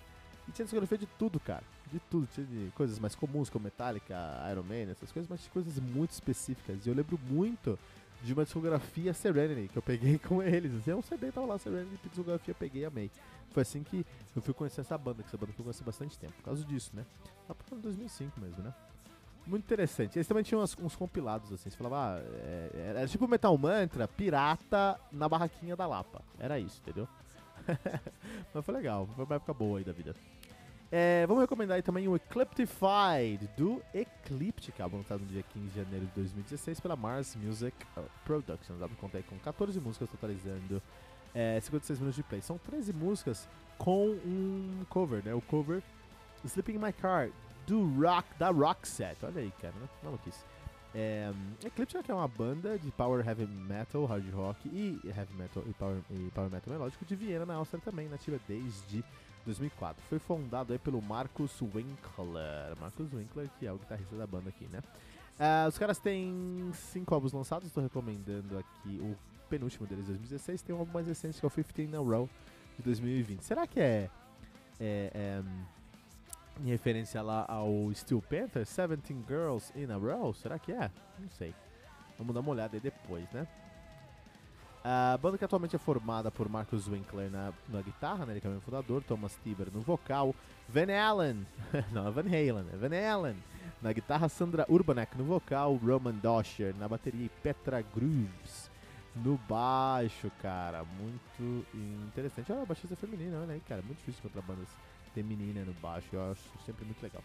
E 0.48 0.52
tinha 0.52 0.64
discografia 0.64 0.98
de 0.98 1.06
tudo, 1.06 1.38
cara. 1.38 1.62
De 1.92 2.00
tudo. 2.10 2.28
Tinha 2.34 2.44
de 2.44 2.72
coisas 2.74 2.98
mais 2.98 3.14
comuns, 3.14 3.48
como 3.48 3.64
Metallica, 3.64 4.16
Iron 4.50 4.64
Man, 4.64 4.90
essas 4.90 5.12
coisas, 5.12 5.30
mas 5.30 5.40
de 5.42 5.48
coisas 5.50 5.78
muito 5.78 6.10
específicas. 6.10 6.84
E 6.84 6.88
eu 6.88 6.94
lembro 6.94 7.18
muito 7.30 7.78
de 8.22 8.32
uma 8.32 8.44
discografia 8.44 9.14
Serenity, 9.14 9.68
que 9.68 9.78
eu 9.78 9.82
peguei 9.82 10.18
com 10.26 10.42
eles. 10.42 10.74
Assim, 10.74 10.90
é 10.90 10.96
um 10.96 11.02
CD, 11.02 11.30
tava 11.30 11.46
lá, 11.46 11.58
Serenity, 11.58 12.08
discografia, 12.08 12.52
peguei 12.52 12.82
e 12.82 12.84
amei. 12.84 13.10
Foi 13.50 13.62
assim 13.62 13.82
que 13.82 14.04
eu 14.34 14.42
fui 14.42 14.54
conhecer 14.54 14.80
essa 14.80 14.96
banda, 14.96 15.22
que 15.22 15.28
essa 15.28 15.36
banda 15.36 15.52
eu 15.56 15.64
conheci 15.64 15.82
bastante 15.82 16.18
tempo, 16.18 16.32
por 16.34 16.44
causa 16.44 16.64
disso, 16.64 16.90
né? 16.94 17.04
Lá 17.48 17.54
por 17.54 17.78
2005 17.78 18.40
mesmo, 18.40 18.62
né? 18.62 18.72
Muito 19.46 19.64
interessante. 19.64 20.16
Eles 20.16 20.28
também 20.28 20.44
tinham 20.44 20.62
uns, 20.62 20.76
uns 20.78 20.94
compilados, 20.94 21.52
assim, 21.52 21.70
você 21.70 21.76
falava, 21.76 22.16
ah, 22.16 22.18
é, 22.20 22.84
era 22.90 23.08
tipo 23.08 23.26
Metal 23.26 23.56
Mantra, 23.56 24.06
pirata 24.06 25.00
na 25.10 25.28
barraquinha 25.28 25.74
da 25.74 25.86
Lapa. 25.86 26.22
Era 26.38 26.58
isso, 26.58 26.80
entendeu? 26.80 27.08
Mas 28.54 28.64
foi 28.64 28.74
legal, 28.74 29.08
foi 29.14 29.24
uma 29.24 29.34
época 29.34 29.52
boa 29.52 29.78
aí 29.78 29.84
da 29.84 29.92
vida. 29.92 30.14
É, 30.92 31.24
vamos 31.26 31.42
recomendar 31.42 31.76
aí 31.76 31.82
também 31.82 32.08
o 32.08 32.16
Ecliptified 32.16 33.48
do 33.56 33.80
Ecliptic, 33.94 34.80
álbum 34.80 34.96
lançado 34.98 35.20
no 35.20 35.26
dia 35.26 35.42
15 35.42 35.66
de 35.68 35.76
janeiro 35.76 36.06
de 36.06 36.12
2016 36.12 36.80
pela 36.80 36.96
Mars 36.96 37.36
Music 37.36 37.76
Productions. 38.24 38.80
O 38.80 38.82
álbum 38.82 38.96
conta 38.96 39.22
com 39.22 39.38
14 39.38 39.80
músicas, 39.80 40.10
totalizando 40.10 40.82
é, 41.34 41.60
56 41.60 41.98
minutos 41.98 42.16
de 42.16 42.22
play. 42.22 42.42
São 42.42 42.58
13 42.58 42.92
músicas 42.92 43.48
com 43.78 44.08
um 44.08 44.84
cover, 44.88 45.24
né? 45.24 45.34
O 45.34 45.40
cover 45.40 45.82
Sleeping 46.44 46.74
in 46.74 46.78
My 46.78 46.92
Car 46.92 47.30
do 47.66 47.84
Rock, 48.00 48.28
da 48.38 48.50
Rock 48.50 48.86
Set. 48.88 49.16
Olha 49.24 49.40
aí, 49.40 49.52
cara, 49.60 49.74
maluquice. 50.02 50.44
É, 50.92 51.32
Ecliptic 51.64 52.08
é 52.08 52.14
uma 52.14 52.26
banda 52.26 52.76
de 52.76 52.90
power 52.90 53.26
heavy 53.26 53.46
metal, 53.46 54.06
hard 54.06 54.28
rock 54.34 54.68
e 54.68 55.00
heavy 55.04 55.34
metal 55.34 55.62
e 55.66 55.72
power, 55.72 55.98
e 56.10 56.30
power 56.34 56.50
metal 56.50 56.72
melódico 56.72 57.04
de 57.04 57.14
Viena, 57.14 57.46
na 57.46 57.54
Áustria 57.54 57.80
também, 57.84 58.08
nativa 58.08 58.40
desde 58.48 59.04
2004. 59.46 60.02
Foi 60.08 60.18
fundado 60.18 60.72
aí 60.72 60.78
pelo 60.78 61.00
Marcus 61.00 61.60
Winkler. 61.62 62.76
Marcus 62.80 63.12
Winkler, 63.12 63.48
que 63.58 63.66
é 63.66 63.72
o 63.72 63.78
guitarrista 63.78 64.16
da 64.16 64.26
banda 64.26 64.48
aqui, 64.48 64.66
né? 64.66 64.80
Uh, 65.38 65.68
os 65.68 65.78
caras 65.78 65.98
têm 65.98 66.70
cinco 66.74 67.14
álbuns 67.14 67.32
lançados, 67.32 67.68
estou 67.68 67.82
recomendando 67.82 68.58
aqui 68.58 68.98
o 69.00 69.16
penúltimo 69.50 69.86
deles, 69.86 70.06
2016. 70.06 70.62
Tem 70.62 70.74
um 70.74 70.78
álbum 70.78 70.92
mais 70.92 71.06
recente 71.06 71.38
que 71.38 71.44
é 71.44 71.48
o 71.48 71.50
15 71.50 71.82
in 71.82 71.94
a 71.94 71.98
Row, 71.98 72.30
de 72.78 72.84
2020. 72.84 73.42
Será 73.42 73.66
que 73.66 73.80
é, 73.80 74.08
é, 74.80 75.10
é 75.12 75.42
em 76.62 76.68
referência 76.68 77.20
lá 77.20 77.44
ao 77.48 77.92
Steel 77.94 78.22
Panther, 78.22 78.64
17 78.64 79.24
Girls 79.26 79.72
in 79.76 79.90
a 79.90 79.96
Row? 79.96 80.32
Será 80.32 80.58
que 80.58 80.72
é? 80.72 80.90
Não 81.18 81.28
sei. 81.30 81.54
Vamos 82.16 82.34
dar 82.34 82.40
uma 82.40 82.50
olhada 82.50 82.76
aí 82.76 82.80
depois, 82.80 83.30
né? 83.32 83.46
A 84.82 85.18
banda 85.18 85.36
que 85.36 85.44
atualmente 85.44 85.76
é 85.76 85.78
formada 85.78 86.30
por 86.30 86.48
Marcus 86.48 86.88
Winkler 86.88 87.30
na, 87.30 87.52
na 87.68 87.82
guitarra, 87.82 88.24
né, 88.24 88.32
ele 88.32 88.40
é 88.42 88.56
o 88.56 88.60
fundador, 88.62 89.02
Thomas 89.02 89.38
Tiber 89.44 89.68
no 89.70 89.82
vocal, 89.82 90.34
Van 90.66 90.90
Allen, 90.90 91.46
não 91.92 92.08
é 92.08 92.10
Van 92.10 92.22
Halen, 92.22 92.64
é 92.72 92.76
Van 92.78 93.14
Allen 93.14 93.36
na 93.82 93.92
guitarra, 93.92 94.26
Sandra 94.30 94.64
Urbanek 94.70 95.18
no 95.18 95.24
vocal, 95.24 95.76
Roman 95.76 96.14
Dosher 96.14 96.74
na 96.78 96.88
bateria 96.88 97.26
e 97.26 97.28
Petra 97.42 97.82
Grooves 97.82 98.69
no 99.16 99.36
baixo, 99.48 100.30
cara, 100.40 100.84
muito 100.84 101.66
interessante. 101.74 102.52
Olha 102.52 102.62
a 102.62 102.66
baixista 102.66 102.96
feminina, 102.96 103.40
olha 103.40 103.54
aí, 103.54 103.60
cara, 103.60 103.82
muito 103.82 103.98
difícil 103.98 104.20
encontrar 104.24 104.42
bandas 104.42 104.68
tem 105.14 105.24
menina 105.24 105.64
no 105.64 105.72
baixo, 105.74 106.08
eu 106.12 106.30
acho 106.30 106.42
sempre 106.64 106.84
muito 106.84 107.02
legal. 107.02 107.22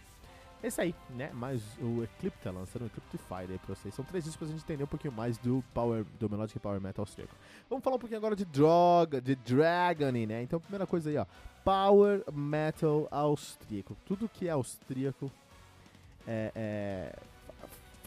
É 0.63 0.67
isso 0.67 0.81
aí, 0.81 0.95
né? 1.11 1.29
Mas 1.33 1.61
o 1.79 2.03
Eclipse 2.03 2.39
tá 2.41 2.49
lançando 2.49 2.83
o 2.83 2.85
Ecliptify 2.87 3.51
aí 3.51 3.59
pra 3.59 3.75
vocês. 3.75 3.93
São 3.93 4.03
três 4.03 4.23
discos 4.23 4.47
pra 4.47 4.55
gente 4.55 4.63
entender 4.63 4.83
um 4.83 4.87
pouquinho 4.87 5.13
mais 5.13 5.37
do 5.37 5.63
Power, 5.73 6.03
do 6.19 6.29
Melodic 6.29 6.59
Power 6.59 6.81
Metal 6.81 7.03
austríaco. 7.03 7.35
Vamos 7.69 7.83
falar 7.83 7.97
um 7.97 7.99
pouquinho 7.99 8.17
agora 8.17 8.35
de 8.35 8.45
droga, 8.45 9.21
de 9.21 9.35
Dragony, 9.35 10.25
né? 10.25 10.41
Então, 10.41 10.59
primeira 10.59 10.87
coisa 10.87 11.09
aí, 11.09 11.17
ó. 11.17 11.25
Power 11.63 12.23
Metal 12.33 13.07
austríaco. 13.11 13.95
Tudo 14.05 14.27
que 14.27 14.47
é 14.47 14.51
austríaco 14.51 15.31
é, 16.25 16.51
é, 16.55 17.19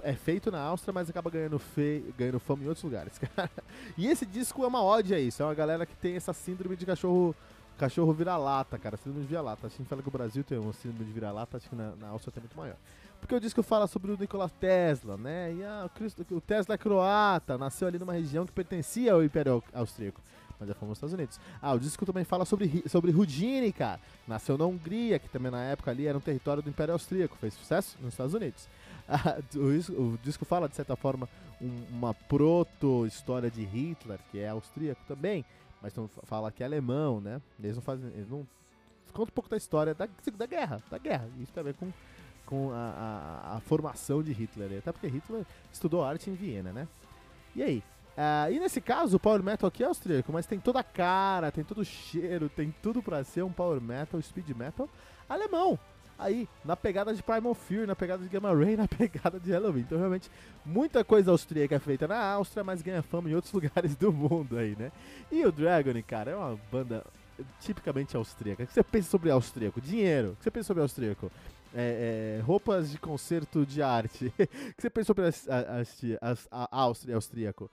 é 0.02 0.14
feito 0.14 0.50
na 0.50 0.60
Áustria, 0.60 0.92
mas 0.92 1.08
acaba 1.10 1.30
ganhando, 1.30 1.58
fe... 1.58 2.04
ganhando 2.16 2.38
fama 2.38 2.64
em 2.64 2.66
outros 2.66 2.84
lugares, 2.84 3.18
cara. 3.34 3.50
E 3.96 4.06
esse 4.06 4.24
disco 4.26 4.64
é 4.64 4.66
uma 4.66 4.82
ódio 4.82 5.16
a 5.16 5.20
isso. 5.20 5.42
É 5.42 5.46
uma 5.46 5.54
galera 5.54 5.84
que 5.84 5.96
tem 5.96 6.16
essa 6.16 6.32
síndrome 6.32 6.76
de 6.76 6.86
cachorro 6.86 7.34
Cachorro 7.78 8.12
vira-lata, 8.12 8.76
cara. 8.76 8.96
Síndrome 8.96 9.22
de 9.22 9.28
vira-lata. 9.28 9.68
A 9.68 9.70
gente 9.70 9.84
fala 9.84 10.02
que 10.02 10.08
o 10.08 10.10
Brasil 10.10 10.42
tem 10.42 10.58
uma 10.58 10.72
síndrome 10.72 11.04
de 11.04 11.12
vira-lata, 11.12 11.56
acho 11.56 11.70
que 11.70 11.76
na, 11.76 11.94
na 11.94 12.08
Áustria 12.08 12.32
tem 12.32 12.42
muito 12.42 12.56
maior. 12.56 12.76
Porque 13.20 13.34
o 13.34 13.40
disco 13.40 13.62
fala 13.62 13.86
sobre 13.86 14.10
o 14.10 14.16
Nikola 14.18 14.48
Tesla, 14.48 15.16
né? 15.16 15.54
E 15.54 15.62
a, 15.62 15.88
o, 16.30 16.36
o 16.36 16.40
Tesla 16.40 16.74
é 16.74 16.78
croata, 16.78 17.56
nasceu 17.56 17.86
ali 17.86 17.96
numa 17.96 18.12
região 18.12 18.44
que 18.44 18.52
pertencia 18.52 19.12
ao 19.12 19.22
Império 19.22 19.62
Austríaco. 19.72 20.20
Mas 20.58 20.68
é 20.68 20.74
famoso 20.74 20.88
nos 20.88 20.98
Estados 20.98 21.14
Unidos. 21.14 21.40
Ah, 21.62 21.72
o 21.72 21.78
disco 21.78 22.04
também 22.04 22.24
fala 22.24 22.44
sobre, 22.44 22.82
sobre 22.88 23.12
Houdini, 23.12 23.72
cara. 23.72 24.00
Nasceu 24.26 24.58
na 24.58 24.64
Hungria, 24.64 25.20
que 25.20 25.28
também 25.28 25.52
na 25.52 25.62
época 25.62 25.92
ali 25.92 26.08
era 26.08 26.18
um 26.18 26.20
território 26.20 26.60
do 26.60 26.68
Império 26.68 26.94
Austríaco. 26.94 27.36
Fez 27.36 27.54
sucesso 27.54 27.96
nos 28.00 28.14
Estados 28.14 28.34
Unidos. 28.34 28.68
O, 29.56 30.02
o, 30.02 30.18
disco 30.22 30.44
fala, 30.44 30.68
de 30.68 30.76
certa 30.76 30.94
forma, 30.94 31.28
um, 31.60 31.84
uma 31.90 32.12
proto-história 32.12 33.50
de 33.50 33.64
Hitler, 33.64 34.18
que 34.30 34.38
é 34.38 34.48
austríaco 34.48 35.00
também 35.08 35.44
mas 35.80 35.94
não 35.94 36.08
fala 36.08 36.50
que 36.50 36.62
é 36.62 36.66
alemão, 36.66 37.20
né? 37.20 37.40
Eles 37.62 37.76
não 37.76 37.82
fazem. 37.82 38.08
Eles 38.10 38.28
não. 38.28 38.46
Conta 39.12 39.30
um 39.30 39.34
pouco 39.34 39.48
da 39.48 39.56
história 39.56 39.94
da, 39.94 40.08
da 40.36 40.46
guerra, 40.46 40.82
da 40.90 40.98
guerra. 40.98 41.28
Isso 41.40 41.52
ver 41.62 41.74
com, 41.74 41.90
com 42.44 42.70
a, 42.72 42.76
a, 43.52 43.56
a 43.56 43.60
formação 43.60 44.22
de 44.22 44.32
Hitler. 44.32 44.78
Até 44.78 44.92
porque 44.92 45.06
Hitler 45.06 45.44
estudou 45.72 46.04
arte 46.04 46.30
em 46.30 46.34
Viena, 46.34 46.72
né? 46.72 46.86
E 47.54 47.62
aí? 47.62 47.82
Uh, 48.16 48.52
e 48.52 48.58
nesse 48.58 48.80
caso, 48.80 49.16
o 49.16 49.20
Power 49.20 49.42
Metal 49.42 49.68
aqui 49.68 49.84
é 49.84 49.86
austríaco, 49.86 50.32
mas 50.32 50.44
tem 50.44 50.58
toda 50.58 50.80
a 50.80 50.84
cara, 50.84 51.52
tem 51.52 51.62
todo 51.62 51.82
o 51.82 51.84
cheiro, 51.84 52.48
tem 52.48 52.74
tudo 52.82 53.00
para 53.00 53.22
ser 53.22 53.44
um 53.44 53.52
Power 53.52 53.80
Metal, 53.80 54.20
Speed 54.20 54.50
Metal 54.50 54.88
alemão 55.28 55.78
aí 56.18 56.48
na 56.64 56.76
pegada 56.76 57.14
de 57.14 57.22
Primal 57.22 57.54
Fear, 57.54 57.86
na 57.86 57.94
pegada 57.94 58.22
de 58.22 58.28
Gamma 58.28 58.52
Ray, 58.54 58.76
na 58.76 58.88
pegada 58.88 59.38
de 59.38 59.52
Halloween. 59.52 59.80
Então, 59.80 59.98
realmente, 59.98 60.30
muita 60.64 61.04
coisa 61.04 61.30
austríaca 61.30 61.76
é 61.76 61.78
feita 61.78 62.08
na 62.08 62.18
Áustria, 62.32 62.64
mas 62.64 62.82
ganha 62.82 63.02
fama 63.02 63.30
em 63.30 63.34
outros 63.34 63.52
lugares 63.54 63.94
do 63.94 64.12
mundo 64.12 64.58
aí, 64.58 64.74
né? 64.78 64.90
E 65.30 65.44
o 65.44 65.52
Dragon, 65.52 65.92
cara, 66.06 66.32
é 66.32 66.36
uma 66.36 66.58
banda 66.70 67.04
tipicamente 67.60 68.16
austríaca. 68.16 68.64
O 68.64 68.66
que 68.66 68.72
você 68.72 68.82
pensa 68.82 69.08
sobre 69.08 69.30
austríaco? 69.30 69.80
Dinheiro. 69.80 70.32
O 70.32 70.36
que 70.36 70.44
você 70.44 70.50
pensa 70.50 70.66
sobre 70.66 70.82
austríaco? 70.82 71.30
É, 71.74 72.38
é, 72.38 72.42
roupas 72.42 72.90
de 72.90 72.98
concerto 72.98 73.64
de 73.64 73.82
arte. 73.82 74.26
o 74.38 74.74
que 74.74 74.82
você 74.82 74.90
pensa 74.90 75.06
sobre 75.06 75.24
a, 75.24 75.28
a, 75.28 76.32
a, 76.50 76.68
a 76.70 76.82
Áustria 76.82 77.14
austríaco? 77.14 77.70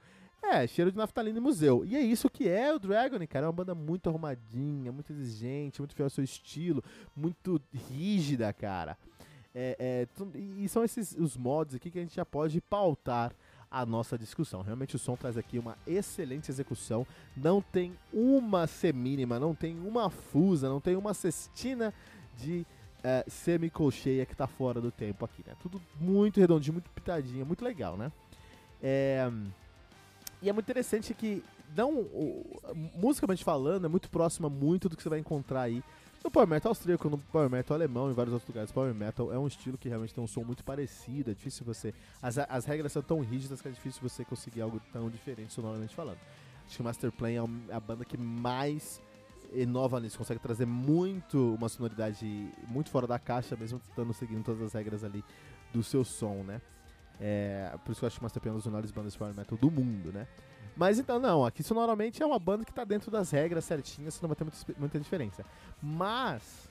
É, 0.48 0.66
cheiro 0.66 0.92
de 0.92 0.96
naftalina 0.96 1.38
e 1.38 1.40
museu. 1.40 1.84
E 1.84 1.96
é 1.96 2.00
isso 2.00 2.30
que 2.30 2.48
é 2.48 2.72
o 2.72 2.78
Dragon, 2.78 3.18
cara. 3.26 3.46
É 3.46 3.48
uma 3.48 3.52
banda 3.52 3.74
muito 3.74 4.08
arrumadinha, 4.08 4.92
muito 4.92 5.12
exigente, 5.12 5.80
muito 5.80 5.94
fiel 5.94 6.06
ao 6.06 6.10
seu 6.10 6.22
estilo, 6.22 6.84
muito 7.16 7.60
rígida, 7.90 8.52
cara. 8.52 8.96
É, 9.52 9.76
é, 9.78 10.08
e 10.34 10.68
são 10.68 10.84
esses 10.84 11.16
os 11.18 11.36
mods 11.36 11.74
aqui 11.74 11.90
que 11.90 11.98
a 11.98 12.02
gente 12.02 12.14
já 12.14 12.24
pode 12.24 12.60
pautar 12.60 13.32
a 13.70 13.84
nossa 13.84 14.16
discussão. 14.16 14.62
Realmente 14.62 14.94
o 14.94 14.98
som 14.98 15.16
traz 15.16 15.36
aqui 15.36 15.58
uma 15.58 15.76
excelente 15.86 16.50
execução. 16.50 17.06
Não 17.36 17.60
tem 17.60 17.96
uma 18.12 18.66
semínima, 18.66 19.40
não 19.40 19.54
tem 19.54 19.78
uma 19.80 20.10
fusa, 20.10 20.68
não 20.68 20.80
tem 20.80 20.94
uma 20.94 21.12
cestina 21.12 21.92
de 22.36 22.64
é, 23.02 23.24
semicolcheia 23.26 24.26
que 24.26 24.36
tá 24.36 24.46
fora 24.46 24.80
do 24.80 24.90
tempo 24.92 25.24
aqui, 25.24 25.42
né? 25.46 25.54
Tudo 25.60 25.80
muito 25.98 26.38
redondinho, 26.38 26.74
muito 26.74 26.90
pitadinho, 26.90 27.44
muito 27.44 27.64
legal, 27.64 27.96
né? 27.96 28.12
É... 28.82 29.30
E 30.46 30.48
é 30.48 30.52
muito 30.52 30.66
interessante 30.66 31.12
que, 31.12 31.42
não, 31.74 31.92
o, 31.92 32.46
musicalmente 32.94 33.42
falando, 33.42 33.84
é 33.84 33.88
muito 33.88 34.08
próxima 34.08 34.48
muito 34.48 34.88
do 34.88 34.96
que 34.96 35.02
você 35.02 35.08
vai 35.08 35.18
encontrar 35.18 35.62
aí 35.62 35.82
no 36.22 36.30
Power 36.30 36.46
Metal 36.46 36.70
austríaco, 36.70 37.10
no 37.10 37.18
Power 37.18 37.50
Metal 37.50 37.74
alemão, 37.74 38.08
em 38.08 38.14
vários 38.14 38.32
outros 38.32 38.48
lugares. 38.48 38.70
Power 38.70 38.94
Metal 38.94 39.32
é 39.32 39.36
um 39.36 39.48
estilo 39.48 39.76
que 39.76 39.88
realmente 39.88 40.14
tem 40.14 40.22
um 40.22 40.26
som 40.28 40.44
muito 40.44 40.62
parecido, 40.62 41.32
é 41.32 41.34
difícil 41.34 41.66
você... 41.66 41.92
As, 42.22 42.38
as 42.38 42.64
regras 42.64 42.92
são 42.92 43.02
tão 43.02 43.18
rígidas 43.22 43.60
que 43.60 43.66
é 43.66 43.72
difícil 43.72 44.00
você 44.00 44.24
conseguir 44.24 44.60
algo 44.60 44.80
tão 44.92 45.10
diferente 45.10 45.52
sonoramente 45.52 45.96
falando. 45.96 46.18
Acho 46.64 46.76
que 46.76 46.80
o 46.80 46.84
Master 46.84 47.10
Plan 47.10 47.30
é 47.30 47.74
a 47.74 47.80
banda 47.80 48.04
que 48.04 48.16
mais 48.16 49.02
inova 49.52 49.98
nisso, 49.98 50.16
consegue 50.16 50.38
trazer 50.38 50.64
muito 50.64 51.56
uma 51.56 51.68
sonoridade 51.68 52.52
muito 52.68 52.88
fora 52.88 53.08
da 53.08 53.18
caixa, 53.18 53.56
mesmo 53.56 53.80
estando 53.88 54.14
seguindo 54.14 54.44
todas 54.44 54.62
as 54.62 54.72
regras 54.74 55.02
ali 55.02 55.24
do 55.72 55.82
seu 55.82 56.04
som, 56.04 56.44
né? 56.44 56.60
É, 57.20 57.74
por 57.84 57.92
isso 57.92 58.00
que 58.00 58.04
eu 58.04 58.08
acho 58.08 58.22
Master 58.22 58.42
Plan 58.42 58.52
uma 58.52 58.58
das 58.58 58.66
melhores 58.66 58.90
bandas 58.90 59.12
de 59.12 59.18
power 59.18 59.34
metal 59.34 59.58
do 59.58 59.70
mundo, 59.70 60.12
né? 60.12 60.26
Mas 60.76 60.98
então, 60.98 61.18
não, 61.18 61.44
aqui 61.44 61.62
sonoramente 61.62 62.22
é 62.22 62.26
uma 62.26 62.38
banda 62.38 62.64
que 62.64 62.72
tá 62.72 62.84
dentro 62.84 63.10
das 63.10 63.30
regras 63.30 63.64
certinhas, 63.64 64.20
não 64.20 64.28
vai 64.28 64.36
ter 64.36 64.44
muita, 64.44 64.58
muita 64.78 65.00
diferença. 65.00 65.44
Mas 65.82 66.68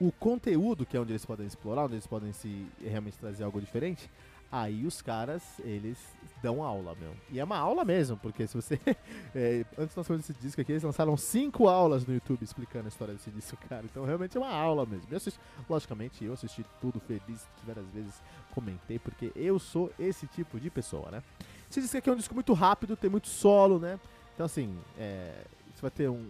o 0.00 0.12
conteúdo, 0.12 0.86
que 0.86 0.96
é 0.96 1.00
onde 1.00 1.12
eles 1.12 1.24
podem 1.24 1.46
explorar, 1.46 1.84
onde 1.84 1.94
eles 1.94 2.06
podem 2.06 2.32
se 2.32 2.66
realmente 2.80 3.18
trazer 3.18 3.42
algo 3.42 3.60
diferente, 3.60 4.08
Aí 4.52 4.84
os 4.84 5.00
caras, 5.00 5.42
eles 5.60 5.96
dão 6.42 6.62
aula, 6.62 6.96
meu. 7.00 7.14
E 7.30 7.38
é 7.38 7.44
uma 7.44 7.56
aula 7.56 7.84
mesmo, 7.84 8.16
porque 8.16 8.48
se 8.48 8.54
você. 8.54 8.80
é, 9.32 9.64
antes 9.78 9.94
nós 9.94 10.04
falamos 10.06 10.26
desse 10.26 10.40
disco 10.40 10.60
aqui, 10.60 10.72
eles 10.72 10.82
lançaram 10.82 11.16
cinco 11.16 11.68
aulas 11.68 12.04
no 12.04 12.12
YouTube 12.12 12.42
explicando 12.42 12.86
a 12.86 12.88
história 12.88 13.14
desse 13.14 13.30
disco, 13.30 13.56
cara. 13.68 13.84
Então 13.84 14.04
realmente 14.04 14.36
é 14.36 14.40
uma 14.40 14.50
aula 14.50 14.84
mesmo. 14.84 15.06
Eu 15.08 15.18
assisti, 15.18 15.38
logicamente, 15.68 16.24
eu 16.24 16.32
assisti 16.32 16.64
tudo 16.80 16.98
feliz, 16.98 17.46
várias 17.64 17.86
vezes 17.90 18.14
comentei, 18.52 18.98
porque 18.98 19.30
eu 19.36 19.58
sou 19.60 19.92
esse 19.96 20.26
tipo 20.26 20.58
de 20.58 20.68
pessoa, 20.68 21.12
né? 21.12 21.22
Esse 21.70 21.80
disco 21.80 21.96
aqui 21.96 22.10
é 22.10 22.12
um 22.12 22.16
disco 22.16 22.34
muito 22.34 22.52
rápido, 22.52 22.96
tem 22.96 23.08
muito 23.08 23.28
solo, 23.28 23.78
né? 23.78 24.00
Então 24.34 24.46
assim, 24.46 24.76
é, 24.98 25.44
você 25.72 25.82
vai 25.82 25.90
ter 25.92 26.08
um, 26.08 26.24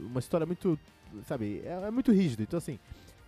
uma 0.00 0.20
história 0.20 0.46
muito. 0.46 0.78
Sabe, 1.26 1.62
é, 1.64 1.84
é 1.86 1.90
muito 1.90 2.12
rígido. 2.12 2.42
Então 2.42 2.58
assim 2.58 2.78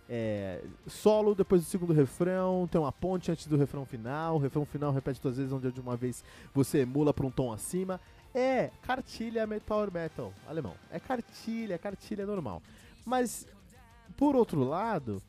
é, 0.09 0.63
solo 0.87 1.35
depois 1.35 1.61
do 1.61 1.67
segundo 1.67 1.93
refrão, 1.93 2.67
tem 2.71 2.79
uma 2.79 2.91
ponte 2.91 3.31
antes 3.31 3.45
do 3.47 3.57
refrão 3.57 3.85
final, 3.85 4.35
o 4.35 4.39
refrão 4.39 4.65
final 4.65 4.91
repete 4.91 5.21
duas 5.21 5.37
vezes, 5.37 5.51
onde 5.51 5.71
de 5.71 5.81
uma 5.81 5.97
vez 5.97 6.23
você 6.53 6.79
emula 6.79 7.13
para 7.13 7.25
um 7.25 7.31
tom 7.31 7.51
acima. 7.51 7.99
É 8.33 8.71
cartilha 8.83 9.47
Power 9.65 9.91
Metal 9.91 10.33
alemão. 10.47 10.75
É 10.91 10.99
cartilha, 10.99 11.75
é 11.75 11.77
cartilha 11.77 12.25
normal. 12.25 12.61
Mas, 13.05 13.47
por 14.15 14.35
outro 14.35 14.63
lado, 14.63 15.21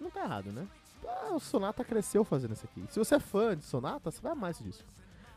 não 0.00 0.10
tá 0.10 0.24
errado, 0.24 0.50
né? 0.52 0.66
Ah, 1.06 1.34
o 1.34 1.40
Sonata 1.40 1.84
cresceu 1.84 2.24
fazendo 2.24 2.52
isso 2.52 2.64
aqui. 2.64 2.84
Se 2.90 2.98
você 2.98 3.14
é 3.14 3.20
fã 3.20 3.56
de 3.56 3.64
Sonata, 3.64 4.10
você 4.10 4.20
vai 4.20 4.32
amar 4.32 4.50
esse 4.50 4.62
disco. 4.62 4.88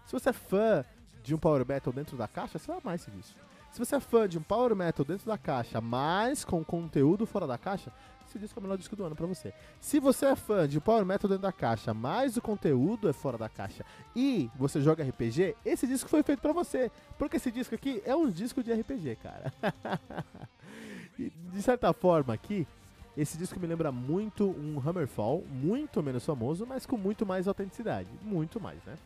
Se 0.06 0.12
você 0.12 0.30
é 0.30 0.34
fã 0.34 0.84
de 1.24 1.34
um 1.34 1.38
Power 1.38 1.66
Metal 1.66 1.94
dentro 1.94 2.18
da 2.18 2.28
caixa, 2.28 2.60
você 2.60 2.68
vai 2.68 2.78
amar 2.78 2.96
esse 2.96 3.10
disco. 3.12 3.40
Se 3.72 3.80
você 3.80 3.96
é 3.96 4.00
fã 4.00 4.30
de 4.30 4.38
um 4.38 4.44
Power 4.44 4.75
Metal 4.75 5.04
dentro 5.04 5.25
da 5.25 5.38
caixa, 5.38 5.82
mas 5.82 6.46
com 6.46 6.63
conteúdo 6.63 7.25
fora 7.25 7.48
da 7.48 7.58
caixa, 7.58 7.92
esse 8.27 8.39
disco 8.39 8.58
é 8.58 8.62
o 8.62 8.63
melhor 8.63 8.77
disco 8.77 8.96
do 8.96 9.03
ano 9.03 9.15
pra 9.15 9.25
você. 9.25 9.53
Se 9.80 10.00
você 10.00 10.27
é 10.27 10.36
fã 10.36 10.68
de 10.68 10.80
Power 10.80 11.06
Metal 11.06 11.30
dentro 11.30 11.44
da 11.44 11.51
caixa, 11.51 11.94
mas 11.94 12.38
o 12.38 12.42
conteúdo 12.42 13.10
é 13.10 13.13
fora 13.13 13.38
da 13.38 13.50
caixa 13.50 13.86
e 14.15 14.50
você 14.56 14.82
joga 14.82 15.03
RPG, 15.03 15.56
esse 15.65 15.86
disco 15.88 16.10
foi 16.10 16.24
feito 16.24 16.42
pra 16.42 16.53
você. 16.53 16.92
Porque 17.18 17.38
esse 17.38 17.51
disco 17.51 17.75
aqui 17.75 18.01
é 18.06 18.15
um 18.15 18.30
disco 18.30 18.63
de 18.63 18.74
RPG, 18.74 19.18
cara. 19.18 19.53
e, 21.18 21.32
de 21.51 21.62
certa 21.62 21.94
forma 21.94 22.34
aqui, 22.34 22.68
esse 23.15 23.38
disco 23.38 23.60
me 23.60 23.68
lembra 23.68 23.92
muito 23.92 24.50
um 24.50 24.82
Hammerfall, 24.84 25.44
muito 25.51 26.01
menos 26.01 26.25
famoso, 26.25 26.65
mas 26.65 26.86
com 26.86 26.98
muito 26.98 27.25
mais 27.25 27.48
autenticidade. 27.48 28.10
Muito 28.24 28.60
mais, 28.60 28.84
né? 28.86 28.98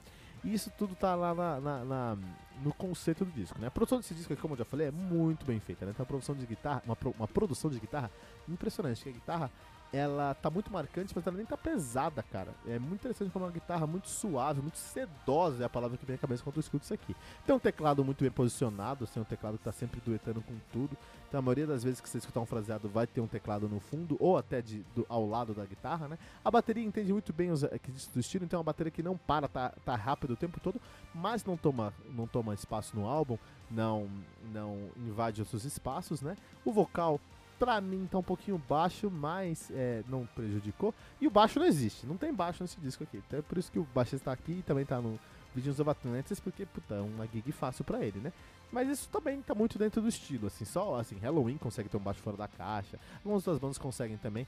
E 0.44 0.53
isso 0.53 0.72
tudo 0.77 0.96
tá 0.96 1.15
lá 1.15 1.34
na, 1.34 1.60
na, 1.60 1.86
na, 1.86 2.17
no 2.63 2.74
conceito 2.74 3.25
do 3.25 3.32
disco, 3.32 3.60
né? 3.60 3.67
A 3.67 3.72
produção 3.72 4.00
desse 4.00 4.13
disco, 4.13 4.36
como 4.38 4.53
eu 4.53 4.60
já 4.60 4.65
falei, 4.65 4.88
é 4.88 4.91
muito 4.91 5.46
bem 5.46 5.60
feita, 5.60 5.86
né? 5.86 5.91
Então 5.91 6.03
a 6.03 6.08
produção 6.08 6.36
de 6.36 6.46
guitarra, 6.46 6.82
uma, 6.86 6.98
uma 7.17 7.27
produção 7.27 7.70
de 7.70 7.79
guitarra 7.79 8.12
impressionante, 8.48 9.03
que 9.03 9.10
a 9.10 9.13
guitarra 9.13 9.51
ela 9.91 10.34
tá 10.34 10.50
muito 10.50 10.72
marcante, 10.72 11.13
mas 11.15 11.25
ela 11.25 11.38
nem 11.38 11.46
tá 11.46 11.56
pesada, 11.56 12.22
cara. 12.22 12.53
É 12.67 12.77
muito 12.77 13.01
interessante 13.01 13.32
como 13.32 13.46
uma 13.46 13.51
guitarra 13.51 13.88
muito 13.88 14.10
suave, 14.10 14.62
muito 14.62 14.77
sedosa 14.77 15.63
é 15.63 15.65
a 15.65 15.70
palavra 15.70 15.98
que 15.98 16.06
vem 16.06 16.15
à 16.15 16.20
cabeça 16.20 16.44
quando 16.44 16.58
eu 16.58 16.62
escuto 16.62 16.84
isso 16.84 16.94
aqui. 16.94 17.15
Tem 17.46 17.56
um 17.56 17.60
teclado 17.60 18.03
muito 18.03 18.22
bem 18.22 18.32
posicionado, 18.32 19.06
assim, 19.06 19.20
um 19.20 19.24
teclado 19.24 19.58
que 19.58 19.63
tá 19.63 19.72
sempre 19.72 20.01
duetando 20.03 20.41
com 20.41 20.53
tudo. 20.72 20.98
Então 21.27 21.39
a 21.39 21.41
maioria 21.41 21.67
das 21.67 21.84
vezes 21.84 22.00
que 22.00 22.10
você 22.10 22.17
escutar 22.17 22.39
um 22.39 22.46
fraseado 22.46 22.88
vai 22.88 23.06
ter 23.06 23.22
um 23.22 23.27
teclado 23.27 23.67
no 23.67 23.79
fundo 23.79 24.17
ou 24.20 24.38
até 24.38 24.62
de, 24.62 24.84
do, 24.96 25.06
ao 25.10 25.27
lado 25.27 25.53
da 25.53 25.65
guitarra, 25.65 26.08
né? 26.08 26.17
A 26.44 26.51
bateria 26.51 26.84
entende 26.84 27.12
muito 27.12 27.34
bem 27.34 27.51
os 27.51 27.63
requisitos 27.63 28.13
do 28.13 28.20
estilo, 28.20 28.46
então 28.46 28.58
é 28.58 28.60
uma 28.60 28.65
bateria 28.65 28.91
que 28.91 29.03
não 29.03 29.17
para, 29.17 29.48
tá, 29.48 29.74
tá 29.86 29.96
rápido 29.96 30.32
o 30.32 30.38
tempo 30.38 30.60
todo, 30.60 30.79
mas 31.13 31.44
não 31.44 31.58
toma, 31.58 31.94
não 32.13 32.27
toma 32.27 32.53
espaço 32.53 32.96
no 32.96 33.06
álbum, 33.06 33.38
não, 33.70 34.10
não 34.53 34.89
invade 34.98 35.41
outros 35.41 35.65
espaços, 35.65 36.22
né? 36.22 36.38
O 36.63 36.72
vocal 36.72 37.20
pra 37.57 37.79
mim 37.81 38.07
tá 38.09 38.17
um 38.17 38.23
pouquinho 38.23 38.57
baixo, 38.57 39.09
mas 39.09 39.71
é, 39.71 40.03
não 40.07 40.25
prejudicou. 40.25 40.93
E 41.19 41.27
o 41.27 41.31
baixo 41.31 41.59
não 41.59 41.65
existe, 41.65 42.05
não 42.05 42.17
tem 42.17 42.33
baixo 42.33 42.63
nesse 42.63 42.79
disco 42.79 43.03
aqui. 43.03 43.21
Então 43.25 43.39
é 43.39 43.41
por 43.41 43.57
isso 43.57 43.71
que 43.71 43.79
o 43.79 43.87
baixista 43.93 44.25
tá 44.25 44.31
aqui 44.31 44.53
e 44.53 44.61
também 44.61 44.85
tá 44.85 45.01
no 45.01 45.19
vídeo 45.53 45.73
dos 45.73 45.87
Atlantis, 45.87 46.39
porque, 46.39 46.65
puta, 46.65 46.95
é 46.95 47.01
uma 47.01 47.25
gig 47.27 47.51
fácil 47.51 47.83
pra 47.83 48.03
ele, 48.05 48.19
né? 48.19 48.31
Mas 48.71 48.89
isso 48.89 49.09
também 49.09 49.41
tá 49.41 49.55
muito 49.55 49.79
dentro 49.79 50.01
do 50.01 50.07
estilo, 50.07 50.47
assim, 50.47 50.65
só 50.65 50.99
assim, 50.99 51.17
Halloween 51.19 51.57
consegue 51.57 51.87
ter 51.87 51.97
um 51.97 52.01
baixo 52.01 52.19
fora 52.19 52.35
da 52.35 52.47
caixa, 52.47 52.99
algumas 53.23 53.43
das 53.43 53.57
bandas 53.57 53.77
conseguem 53.77 54.17
também, 54.17 54.45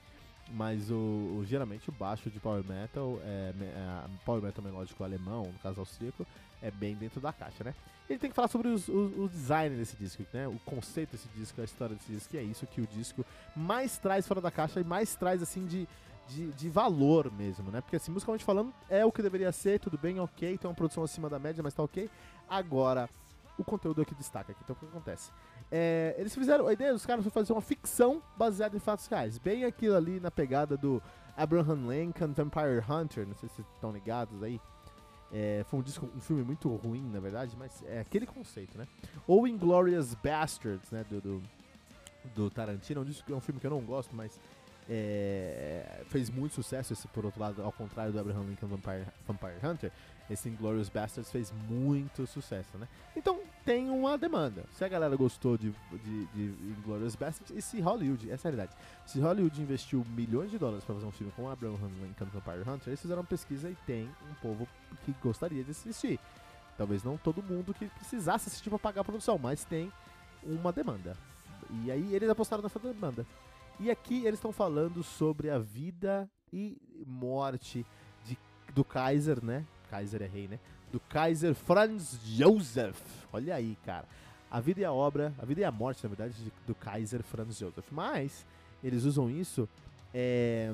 mas 0.50 0.90
o, 0.90 0.94
o, 0.94 1.44
geralmente 1.46 1.88
o 1.88 1.92
baixo 1.92 2.28
de 2.30 2.38
power 2.38 2.62
metal, 2.62 3.18
é, 3.24 3.54
é, 3.58 4.08
power 4.24 4.42
metal 4.42 4.62
melódico 4.62 5.02
alemão, 5.02 5.44
no 5.44 5.58
caso 5.60 5.80
austríaco, 5.80 6.26
é 6.62 6.70
bem 6.70 6.94
dentro 6.94 7.20
da 7.20 7.32
caixa, 7.32 7.64
né? 7.64 7.74
Ele 8.08 8.18
tem 8.18 8.28
que 8.28 8.34
falar 8.34 8.48
sobre 8.48 8.68
os, 8.68 8.88
o, 8.88 9.24
o 9.24 9.28
design 9.28 9.76
desse 9.76 9.96
disco, 9.96 10.24
né? 10.32 10.48
O 10.48 10.58
conceito 10.64 11.12
desse 11.12 11.28
disco, 11.28 11.60
a 11.60 11.64
história 11.64 11.94
desse 11.94 12.10
disco, 12.10 12.36
é 12.36 12.42
isso 12.42 12.66
que 12.66 12.80
o 12.80 12.86
disco 12.86 13.24
mais 13.54 13.98
traz 13.98 14.26
fora 14.26 14.40
da 14.40 14.50
caixa 14.50 14.80
e 14.80 14.84
mais 14.84 15.14
traz, 15.14 15.40
assim, 15.42 15.64
de, 15.64 15.88
de, 16.28 16.50
de, 16.52 16.68
valor 16.68 17.30
mesmo, 17.32 17.70
né? 17.70 17.80
Porque, 17.80 17.96
assim, 17.96 18.10
musicalmente 18.10 18.44
falando, 18.44 18.74
é 18.88 19.04
o 19.04 19.12
que 19.12 19.22
deveria 19.22 19.52
ser, 19.52 19.78
tudo 19.78 19.96
bem, 19.96 20.18
ok, 20.18 20.58
tem 20.58 20.68
uma 20.68 20.74
produção 20.74 21.04
acima 21.04 21.30
da 21.30 21.38
média, 21.38 21.62
mas 21.62 21.72
tá 21.72 21.84
ok. 21.84 22.10
Agora, 22.48 23.08
o 23.56 23.62
conteúdo 23.62 24.02
aqui 24.02 24.14
destaca 24.14 24.50
aqui. 24.50 24.60
Então, 24.64 24.74
o 24.74 24.78
que 24.78 24.86
acontece? 24.86 25.30
É, 25.70 26.16
eles 26.18 26.34
fizeram, 26.34 26.66
a 26.66 26.72
ideia 26.72 26.92
dos 26.92 27.06
caras 27.06 27.22
foi 27.22 27.30
fazer 27.30 27.52
uma 27.52 27.62
ficção 27.62 28.20
baseada 28.36 28.76
em 28.76 28.80
fatos 28.80 29.06
reais. 29.06 29.38
Bem 29.38 29.64
aquilo 29.64 29.94
ali 29.94 30.18
na 30.18 30.30
pegada 30.30 30.76
do 30.76 31.00
Abraham 31.36 31.86
Lincoln, 31.88 32.32
Vampire 32.32 32.84
Hunter, 32.88 33.26
não 33.26 33.36
sei 33.36 33.48
se 33.48 33.56
vocês 33.56 33.68
estão 33.74 33.92
ligados 33.92 34.42
aí. 34.42 34.60
É, 35.32 35.64
foi 35.68 35.78
um, 35.78 35.82
disco, 35.82 36.08
um 36.16 36.20
filme 36.20 36.42
muito 36.42 36.68
ruim, 36.76 37.08
na 37.10 37.20
verdade, 37.20 37.54
mas 37.56 37.82
é 37.86 38.00
aquele 38.00 38.26
conceito, 38.26 38.76
né? 38.76 38.86
Ou 39.26 39.46
Inglorious 39.46 40.14
Bastards, 40.14 40.90
né, 40.90 41.04
do, 41.08 41.20
do, 41.20 41.42
do 42.34 42.50
Tarantino, 42.50 43.00
é 43.00 43.04
um, 43.04 43.06
disco, 43.06 43.32
é 43.32 43.36
um 43.36 43.40
filme 43.40 43.60
que 43.60 43.66
eu 43.66 43.70
não 43.70 43.80
gosto, 43.80 44.14
mas 44.14 44.40
é, 44.88 46.02
fez 46.08 46.28
muito 46.30 46.54
sucesso, 46.54 46.92
esse, 46.92 47.06
por 47.08 47.24
outro 47.24 47.40
lado, 47.40 47.62
ao 47.62 47.70
contrário 47.70 48.12
do 48.12 48.18
Abraham 48.18 48.42
Lincoln 48.42 48.66
Vampire, 48.66 49.06
Vampire 49.26 49.64
Hunter, 49.64 49.92
esse 50.28 50.48
Inglourious 50.48 50.88
Bastards 50.88 51.30
fez 51.30 51.52
muito 51.68 52.26
sucesso, 52.26 52.76
né? 52.76 52.88
Então 53.16 53.40
tem 53.64 53.90
uma 53.90 54.16
demanda. 54.16 54.64
Se 54.72 54.84
a 54.84 54.88
galera 54.88 55.14
gostou 55.16 55.56
de, 55.56 55.72
de, 55.92 56.26
de 56.26 56.54
Inglourious 56.70 57.14
Bastards, 57.14 57.56
e 57.56 57.60
se 57.60 57.80
Hollywood, 57.80 58.30
essa 58.30 58.48
é 58.48 58.50
a 58.50 58.52
realidade, 58.52 58.76
se 59.06 59.20
Hollywood 59.20 59.60
investiu 59.60 60.04
milhões 60.10 60.50
de 60.50 60.58
dólares 60.58 60.84
para 60.84 60.94
fazer 60.94 61.06
um 61.06 61.12
filme 61.12 61.32
com 61.36 61.48
Abraham 61.48 61.90
Lincoln 62.02 62.26
Vampire 62.26 62.68
Hunter, 62.68 62.88
eles 62.88 63.00
fizeram 63.00 63.22
uma 63.22 63.28
pesquisa 63.28 63.70
e 63.70 63.76
tem 63.86 64.04
um 64.30 64.34
povo 64.40 64.66
que 65.04 65.14
gostaria 65.22 65.62
de 65.62 65.70
assistir. 65.70 66.18
Talvez 66.76 67.04
não 67.04 67.16
todo 67.16 67.42
mundo 67.42 67.74
que 67.74 67.86
precisasse 67.86 68.48
assistir 68.48 68.70
para 68.70 68.78
pagar 68.78 69.02
a 69.02 69.04
produção, 69.04 69.38
mas 69.38 69.64
tem 69.64 69.92
uma 70.42 70.72
demanda. 70.72 71.16
E 71.84 71.90
aí 71.90 72.14
eles 72.14 72.28
apostaram 72.28 72.62
nessa 72.62 72.78
demanda. 72.78 73.26
E 73.78 73.90
aqui 73.90 74.24
eles 74.24 74.38
estão 74.38 74.52
falando 74.52 75.02
sobre 75.02 75.50
a 75.50 75.58
vida 75.58 76.28
e 76.52 76.76
morte 77.06 77.86
de, 78.24 78.38
do 78.74 78.84
Kaiser, 78.84 79.44
né? 79.44 79.64
Kaiser 79.90 80.22
é 80.22 80.26
rei, 80.26 80.48
né? 80.48 80.58
Do 80.92 81.00
Kaiser 81.00 81.54
Franz 81.54 82.18
Josef. 82.24 83.00
Olha 83.32 83.54
aí, 83.54 83.76
cara. 83.84 84.04
A 84.50 84.60
vida 84.60 84.80
e 84.80 84.84
a 84.84 84.92
obra, 84.92 85.32
a 85.38 85.44
vida 85.44 85.60
e 85.60 85.64
a 85.64 85.70
morte, 85.70 86.02
na 86.02 86.08
verdade, 86.08 86.34
do 86.66 86.74
Kaiser 86.74 87.22
Franz 87.22 87.58
Josef. 87.58 87.86
Mas 87.92 88.44
eles 88.82 89.04
usam 89.04 89.30
isso 89.30 89.68
é, 90.12 90.72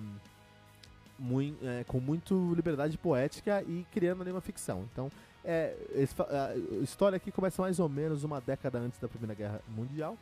muito, 1.18 1.66
é, 1.66 1.84
com 1.84 2.00
muito 2.00 2.54
liberdade 2.54 2.96
poética 2.96 3.62
e 3.62 3.86
criando 3.92 4.22
ali 4.22 4.30
uma 4.30 4.40
ficção. 4.40 4.88
Então, 4.92 5.10
é, 5.44 5.76
a 5.94 6.82
história 6.82 7.16
aqui 7.16 7.30
começa 7.30 7.62
mais 7.62 7.78
ou 7.78 7.88
menos 7.88 8.24
uma 8.24 8.40
década 8.40 8.78
antes 8.78 8.98
da 8.98 9.08
Primeira 9.08 9.34
Guerra 9.34 9.60
Mundial. 9.68 10.16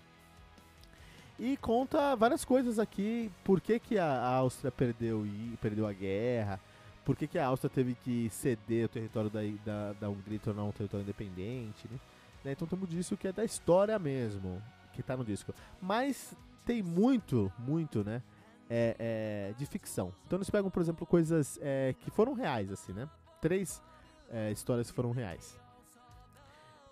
E 1.38 1.56
conta 1.56 2.14
várias 2.14 2.44
coisas 2.44 2.78
aqui, 2.78 3.30
por 3.42 3.60
que, 3.60 3.80
que 3.80 3.98
a 3.98 4.24
Áustria 4.24 4.70
perdeu, 4.70 5.26
e 5.26 5.58
perdeu 5.60 5.86
a 5.86 5.92
guerra, 5.92 6.60
por 7.04 7.16
que, 7.16 7.26
que 7.26 7.38
a 7.38 7.46
Áustria 7.46 7.70
teve 7.70 7.94
que 7.94 8.28
ceder 8.30 8.86
o 8.86 8.88
território 8.88 9.30
da, 9.30 9.40
da, 9.64 9.92
da 9.92 10.08
Hungria 10.08 10.36
e 10.36 10.38
tornar 10.38 10.64
um 10.64 10.72
território 10.72 11.02
independente, 11.02 11.86
né? 11.90 12.00
né? 12.44 12.52
Então 12.52 12.66
temos 12.66 12.88
disso 12.88 13.16
que 13.16 13.28
é 13.28 13.32
da 13.32 13.44
história 13.44 13.98
mesmo, 13.98 14.62
que 14.92 15.02
tá 15.02 15.16
no 15.16 15.24
disco. 15.24 15.54
Mas 15.80 16.34
tem 16.64 16.82
muito, 16.82 17.52
muito, 17.58 18.02
né? 18.02 18.22
É, 18.70 18.96
é, 18.98 19.54
de 19.58 19.66
ficção. 19.66 20.12
Então 20.26 20.38
eles 20.38 20.48
pegam, 20.48 20.70
por 20.70 20.80
exemplo, 20.80 21.06
coisas 21.06 21.58
é, 21.60 21.94
que 22.00 22.10
foram 22.10 22.32
reais, 22.32 22.72
assim, 22.72 22.94
né? 22.94 23.06
Três 23.38 23.82
é, 24.30 24.50
histórias 24.50 24.88
que 24.88 24.96
foram 24.96 25.10
reais. 25.10 25.60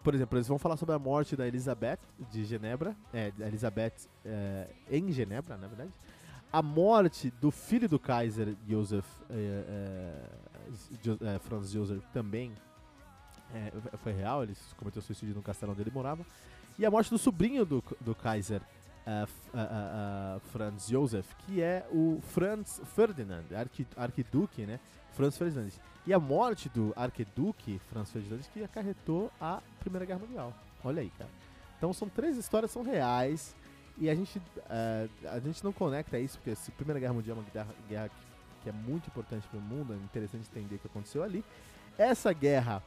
Por 0.04 0.14
exemplo, 0.14 0.36
eles 0.36 0.48
vão 0.48 0.58
falar 0.58 0.76
sobre 0.76 0.94
a 0.94 0.98
morte 0.98 1.34
da 1.34 1.46
Elizabeth 1.46 2.00
de 2.30 2.44
Genebra, 2.44 2.94
é, 3.14 3.32
Elizabeth 3.38 3.94
é, 4.24 4.68
em 4.90 5.10
Genebra, 5.10 5.56
na 5.56 5.66
verdade 5.66 5.92
a 6.52 6.62
morte 6.62 7.32
do 7.40 7.50
filho 7.50 7.88
do 7.88 7.98
Kaiser, 7.98 8.54
Joseph, 8.68 9.06
é, 9.30 10.18
é, 11.22 11.38
Franz 11.38 11.70
Joseph, 11.70 12.04
também 12.12 12.52
é, 13.54 13.72
foi 13.98 14.12
real, 14.12 14.42
ele 14.42 14.54
cometeu 14.76 15.00
suicídio 15.00 15.34
no 15.34 15.42
castelo 15.42 15.72
onde 15.72 15.80
ele 15.80 15.90
morava. 15.90 16.26
E 16.78 16.84
a 16.84 16.90
morte 16.90 17.10
do 17.10 17.18
sobrinho 17.18 17.64
do, 17.64 17.82
do 18.00 18.14
Kaiser, 18.14 18.60
Franz 20.52 20.86
Joseph, 20.86 21.26
que 21.46 21.60
é 21.60 21.86
o 21.90 22.20
Franz 22.22 22.80
Ferdinand, 22.94 23.44
arqui, 23.54 23.86
arquiduque, 23.96 24.64
né? 24.64 24.78
Franz 25.14 25.36
Ferdinand. 25.36 25.70
E 26.06 26.12
a 26.12 26.18
morte 26.18 26.68
do 26.68 26.92
arquiduque 26.96 27.80
Franz 27.90 28.10
Ferdinand 28.10 28.40
que 28.52 28.64
acarretou 28.64 29.30
a 29.40 29.60
Primeira 29.80 30.04
Guerra 30.06 30.20
Mundial. 30.20 30.52
Olha 30.84 31.02
aí, 31.02 31.10
cara. 31.10 31.30
Então 31.76 31.92
são 31.92 32.08
três 32.08 32.36
histórias, 32.36 32.70
são 32.70 32.82
reais. 32.82 33.54
E 33.98 34.08
a 34.08 34.14
gente, 34.14 34.38
uh, 34.38 35.28
a 35.28 35.38
gente 35.38 35.62
não 35.62 35.72
conecta 35.72 36.18
isso, 36.18 36.38
porque 36.38 36.50
a 36.50 36.72
Primeira 36.76 36.98
Guerra 36.98 37.12
Mundial 37.14 37.36
é 37.36 37.40
uma 37.40 37.50
guerra, 37.50 37.74
guerra 37.88 38.08
que, 38.08 38.62
que, 38.62 38.68
é 38.68 38.72
muito 38.72 39.06
importante 39.08 39.46
para 39.48 39.58
o 39.58 39.62
mundo, 39.62 39.92
é 39.92 39.96
interessante 39.96 40.48
entender 40.50 40.76
o 40.76 40.78
que 40.78 40.86
aconteceu 40.86 41.22
ali. 41.22 41.44
Essa 41.98 42.32
guerra 42.32 42.82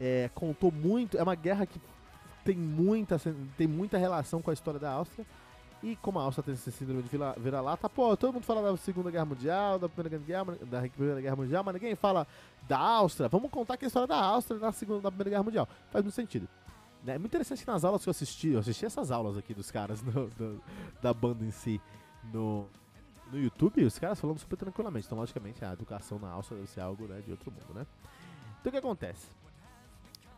é, 0.00 0.30
contou 0.34 0.72
muito, 0.72 1.16
é 1.16 1.22
uma 1.22 1.34
guerra 1.34 1.64
que 1.64 1.80
tem 2.44 2.56
muita, 2.56 3.20
tem 3.56 3.66
muita 3.66 3.98
relação 3.98 4.40
com 4.42 4.50
a 4.50 4.54
história 4.54 4.80
da 4.80 4.90
Áustria. 4.90 5.26
E 5.80 5.94
como 5.96 6.18
a 6.18 6.22
Áustria 6.22 6.42
tem 6.42 6.54
esse 6.54 6.72
síndrome 6.72 7.02
de 7.02 7.08
vira-lata, 7.40 7.88
pô, 7.88 8.16
todo 8.16 8.32
mundo 8.32 8.42
fala 8.42 8.60
da 8.60 8.76
Segunda 8.76 9.12
Guerra 9.12 9.26
Mundial, 9.26 9.78
da 9.78 9.88
Primeira 9.88 10.18
Guerra, 10.18 10.44
da 10.62 10.80
Primeira 10.88 11.20
Guerra 11.20 11.36
Mundial, 11.36 11.62
mas 11.62 11.74
ninguém 11.74 11.94
fala 11.94 12.26
da 12.66 12.78
Áustria. 12.78 13.28
Vamos 13.28 13.48
contar 13.48 13.76
que 13.76 13.84
a 13.84 13.86
história 13.86 14.08
da 14.08 14.16
Áustria 14.16 14.58
na 14.58 14.72
Segunda 14.72 15.02
da 15.02 15.10
Primeira 15.10 15.30
Guerra 15.30 15.42
Mundial. 15.44 15.68
Faz 15.92 16.04
muito 16.04 16.14
sentido. 16.14 16.48
É 17.06 17.18
muito 17.18 17.28
interessante 17.28 17.64
que 17.64 17.70
nas 17.70 17.84
aulas 17.84 18.02
que 18.02 18.08
eu 18.08 18.10
assisti, 18.10 18.48
eu 18.48 18.58
assisti 18.58 18.84
essas 18.84 19.10
aulas 19.10 19.36
aqui 19.36 19.54
dos 19.54 19.70
caras 19.70 20.02
no, 20.02 20.28
do, 20.30 20.60
da 21.00 21.14
banda 21.14 21.44
em 21.44 21.50
si 21.50 21.80
no, 22.32 22.66
no 23.32 23.38
YouTube, 23.38 23.84
os 23.84 23.98
caras 23.98 24.20
falando 24.20 24.38
super 24.38 24.56
tranquilamente. 24.56 25.06
Então, 25.06 25.18
logicamente, 25.18 25.64
a 25.64 25.72
educação 25.72 26.18
na 26.18 26.30
Áustria 26.30 26.58
deve 26.58 26.70
ser 26.70 26.80
algo 26.80 27.06
né, 27.06 27.20
de 27.20 27.30
outro 27.30 27.50
mundo, 27.50 27.74
né? 27.74 27.86
Então, 28.60 28.70
o 28.70 28.72
que 28.72 28.78
acontece? 28.78 29.26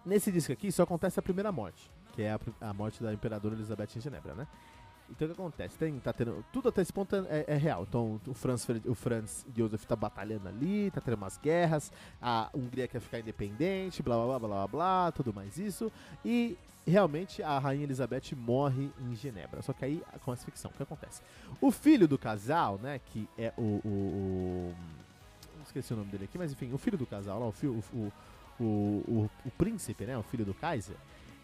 Nesse 0.04 0.30
disco 0.30 0.52
aqui 0.52 0.70
só 0.70 0.82
acontece 0.82 1.18
a 1.18 1.22
primeira 1.22 1.50
morte, 1.50 1.90
que 2.14 2.22
é 2.22 2.32
a, 2.32 2.40
a 2.60 2.72
morte 2.72 3.02
da 3.02 3.12
Imperadora 3.12 3.54
Elizabeth 3.54 3.88
em 3.96 4.00
Genebra, 4.00 4.34
né? 4.34 4.46
Então 5.10 5.26
o 5.26 5.30
que 5.30 5.40
acontece? 5.40 5.76
Tem, 5.76 5.98
tá 5.98 6.12
tendo, 6.12 6.44
tudo 6.52 6.68
até 6.68 6.82
esse 6.82 6.92
ponto 6.92 7.14
é, 7.16 7.44
é 7.46 7.56
real. 7.56 7.84
Então 7.88 8.20
o 8.26 8.34
Franz, 8.34 8.66
o 8.86 8.94
Franz 8.94 9.44
Joseph 9.56 9.84
tá 9.84 9.96
batalhando 9.96 10.48
ali, 10.48 10.90
tá 10.90 11.00
tendo 11.00 11.14
umas 11.14 11.36
guerras, 11.36 11.92
a 12.20 12.48
Hungria 12.54 12.86
quer 12.86 13.00
ficar 13.00 13.18
independente, 13.18 14.02
blá 14.02 14.16
blá 14.16 14.38
blá 14.38 14.48
blá 14.48 14.66
blá, 14.68 15.12
tudo 15.12 15.34
mais 15.34 15.58
isso. 15.58 15.90
E 16.24 16.56
realmente 16.86 17.42
a 17.42 17.58
Rainha 17.58 17.84
Elizabeth 17.84 18.34
morre 18.36 18.90
em 19.00 19.14
Genebra. 19.14 19.62
Só 19.62 19.72
que 19.72 19.84
aí 19.84 20.02
começa 20.24 20.42
a 20.42 20.46
ficção. 20.46 20.70
O 20.70 20.74
que 20.74 20.82
acontece? 20.82 21.22
O 21.60 21.70
filho 21.70 22.06
do 22.06 22.18
casal, 22.18 22.78
né, 22.78 23.00
que 23.06 23.28
é 23.36 23.52
o. 23.56 23.80
o, 23.84 23.88
o 23.88 24.74
esqueci 25.64 25.92
o 25.92 25.96
nome 25.96 26.10
dele 26.10 26.24
aqui, 26.24 26.36
mas 26.36 26.50
enfim, 26.52 26.72
o 26.72 26.78
filho 26.78 26.98
do 26.98 27.06
casal 27.06 27.38
lá, 27.38 27.46
o, 27.46 27.54
o, 27.68 28.12
o, 28.58 28.64
o, 28.64 29.30
o 29.44 29.50
príncipe, 29.52 30.04
né, 30.04 30.18
o 30.18 30.22
filho 30.22 30.44
do 30.44 30.54
Kaiser 30.54 30.96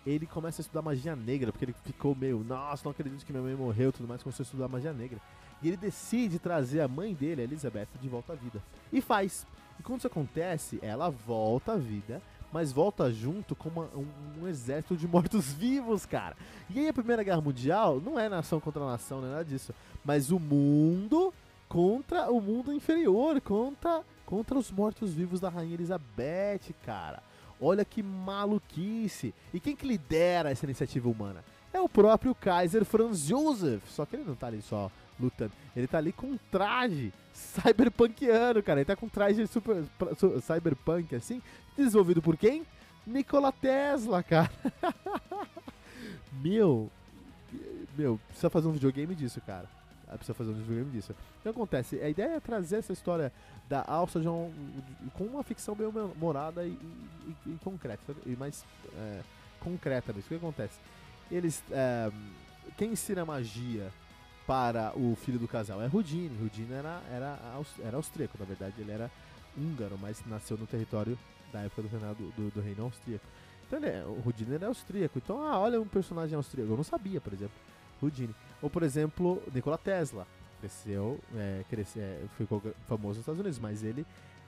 ele 0.07 0.25
começa 0.25 0.61
a 0.61 0.63
estudar 0.63 0.83
magia 0.83 1.17
negra, 1.17 1.51
porque 1.51 1.65
ele 1.65 1.75
ficou 1.85 2.15
meio, 2.15 2.45
nossa, 2.45 2.85
não 2.85 2.93
acredito 2.93 3.27
que 3.27 3.33
minha 3.33 3.43
mãe 3.43 3.57
morreu 3.57 3.93
tudo 3.93 4.07
mais, 4.07 4.23
começou 4.23 4.45
a 4.45 4.47
estudar 4.47 4.69
magia 4.69 4.93
negra. 4.93 5.21
E 5.61 5.69
ele 5.69 5.77
decide 5.77 6.39
trazer 6.39 6.81
a 6.81 6.89
mãe 6.89 7.13
dele, 7.13 7.41
a 7.41 7.45
Elizabeth, 7.45 7.89
de 8.01 8.09
volta 8.09 8.35
à 8.35 8.37
vida. 8.37 8.63
E 8.93 9.01
faz. 9.01 9.47
E 9.81 9.83
quando 9.83 9.99
isso 9.99 10.07
acontece, 10.07 10.79
ela 10.81 11.11
volta 11.11 11.73
à 11.73 11.77
vida, 11.77 12.23
mas 12.53 12.73
volta 12.73 13.13
junto 13.13 13.57
com 13.57 13.69
uma, 13.69 13.85
um, 13.95 14.07
um, 14.43 14.49
exército 14.49 14.97
de 14.97 15.09
mortos-vivos, 15.09 16.05
cara. 16.07 16.37
E 16.71 16.79
aí 16.79 16.89
a 16.89 16.93
Primeira 16.93 17.25
Guerra 17.25 17.41
Mundial 17.41 18.01
não 18.01 18.19
é 18.19 18.29
nação 18.29 18.61
contra 18.61 18.85
nação, 18.85 19.21
não 19.21 19.29
é 19.29 19.31
nada 19.33 19.45
disso. 19.45 19.75
Mas 20.05 20.31
o 20.31 20.39
mundo 20.39 21.35
contra 21.69 22.31
o 22.31 22.41
mundo 22.41 22.73
inferior, 22.73 23.41
contra, 23.41 24.05
contra 24.25 24.57
os 24.57 24.71
mortos-vivos 24.71 25.41
da 25.41 25.49
Rainha 25.49 25.75
Elizabeth, 25.75 26.73
cara. 26.85 27.23
Olha 27.61 27.85
que 27.85 28.03
maluquice! 28.03 29.35
E 29.53 29.61
quem 29.61 29.75
que 29.75 29.87
lidera 29.87 30.51
essa 30.51 30.67
iniciativa 30.67 31.09
humana? 31.09 31.45
É 31.73 31.81
o 31.81 31.89
próprio 31.89 32.35
Kaiser 32.35 32.85
Franz 32.85 33.21
Josef. 33.21 33.83
Só 33.91 34.05
que 34.07 34.17
ele 34.17 34.25
não 34.25 34.35
tá 34.35 34.47
ali 34.47 34.63
só 34.63 34.91
lutando. 35.19 35.53
Ele 35.75 35.87
tá 35.87 35.99
ali 35.99 36.13
com 36.13 36.29
um 36.29 36.39
traje 36.51 37.13
cyberpunkiano, 37.33 38.63
cara. 38.63 38.81
Ele 38.81 38.85
tá 38.85 38.97
com 38.97 39.07
um 39.07 39.11
traje 39.11 39.47
super, 39.47 39.85
cyberpunk, 40.43 41.15
assim, 41.15 41.43
desenvolvido 41.77 42.23
por 42.23 42.37
quem? 42.37 42.65
Nikola 43.07 43.53
Tesla, 43.53 44.23
cara. 44.23 44.51
meu, 46.43 46.91
meu, 47.97 48.21
precisa 48.29 48.51
fazer 48.51 48.69
um 48.69 48.73
videogame 48.73 49.15
disso, 49.15 49.41
cara. 49.41 49.76
Precisa 50.15 50.35
fazer 50.35 50.51
um 50.51 50.55
videogame 50.55 50.91
disso. 50.91 51.13
O 51.13 51.43
que 51.43 51.49
acontece? 51.49 52.01
A 52.01 52.09
ideia 52.09 52.37
é 52.37 52.41
trazer 52.41 52.77
essa 52.77 52.93
história 52.93 53.33
da 53.69 53.83
alça 53.87 54.21
de 54.21 54.29
um, 54.29 54.53
com 55.15 55.25
uma 55.25 55.43
ficção 55.43 55.75
bem 55.75 55.87
humorada 55.87 56.65
e, 56.65 56.71
e, 56.71 57.51
e 57.51 57.59
concreta, 57.63 58.15
e 58.25 58.37
mais 58.37 58.65
é, 58.97 59.21
concreta 59.61 60.13
mesmo. 60.13 60.27
O 60.27 60.29
que 60.29 60.35
acontece? 60.37 60.79
eles. 61.31 61.63
É, 61.71 62.11
quem 62.77 62.93
ensina 62.93 63.25
magia 63.25 63.91
para 64.47 64.93
o 64.97 65.17
filho 65.17 65.39
do 65.39 65.49
casal 65.49 65.83
é 65.83 65.87
Rudine. 65.87 66.37
Rudine 66.37 66.73
era, 66.73 67.03
era, 67.11 67.39
era 67.83 67.97
austríaco, 67.97 68.37
na 68.39 68.45
verdade, 68.45 68.75
ele 68.79 68.93
era 68.93 69.11
húngaro, 69.57 69.99
mas 70.01 70.23
nasceu 70.27 70.57
no 70.57 70.67
território 70.67 71.19
da 71.53 71.61
época 71.61 71.83
do 71.83 71.89
reinado 71.89 72.33
do, 72.37 72.51
do 72.51 72.61
reino 72.61 72.85
austríaco. 72.85 73.25
Então 73.67 73.79
ele 73.79 73.89
é, 73.89 74.05
o 74.05 74.21
Rudine 74.21 74.55
era 74.55 74.67
austríaco. 74.67 75.19
Então, 75.19 75.43
ah, 75.43 75.59
olha 75.59 75.81
um 75.81 75.87
personagem 75.87 76.37
austríaco. 76.37 76.73
Eu 76.73 76.77
não 76.77 76.85
sabia, 76.85 77.21
por 77.21 77.33
exemplo, 77.33 77.57
Rudine. 78.01 78.35
Ou, 78.63 78.71
por 78.71 78.83
exemplo, 78.83 79.43
Nikola 79.53 79.79
Tesla. 79.79 80.27
Cresceu, 80.61 81.21
é, 81.35 81.65
cresceu 81.69 82.03
é, 82.03 82.25
ficou 82.37 82.61
famoso 82.87 83.09
nos 83.09 83.19
Estados 83.19 83.41
Unidos, 83.41 83.59
mas 83.59 83.83
ele 83.83 84.07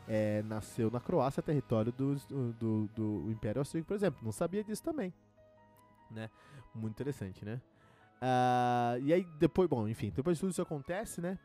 é, 0.08 0.42
nasceu 0.42 0.90
na 0.90 1.00
Croácia, 1.00 1.42
território 1.42 1.92
do, 1.92 2.14
do, 2.54 2.88
do, 2.96 3.30
Império 3.30 3.60
Austríaco, 3.60 3.86
por 3.88 3.94
exemplo. 3.94 4.20
Não 4.22 4.32
sabia 4.32 4.64
disso 4.64 4.82
também. 4.82 5.12
Né? 6.10 6.30
Muito 6.74 6.94
interessante, 6.94 7.44
né? 7.44 7.60
Uh, 8.20 9.00
e 9.02 9.12
aí, 9.12 9.24
depois, 9.38 9.68
bom, 9.68 9.86
enfim, 9.86 10.10
depois 10.14 10.36
de 10.36 10.40
tudo 10.40 10.50
isso 10.50 10.62
acontece, 10.62 11.20
né? 11.20 11.38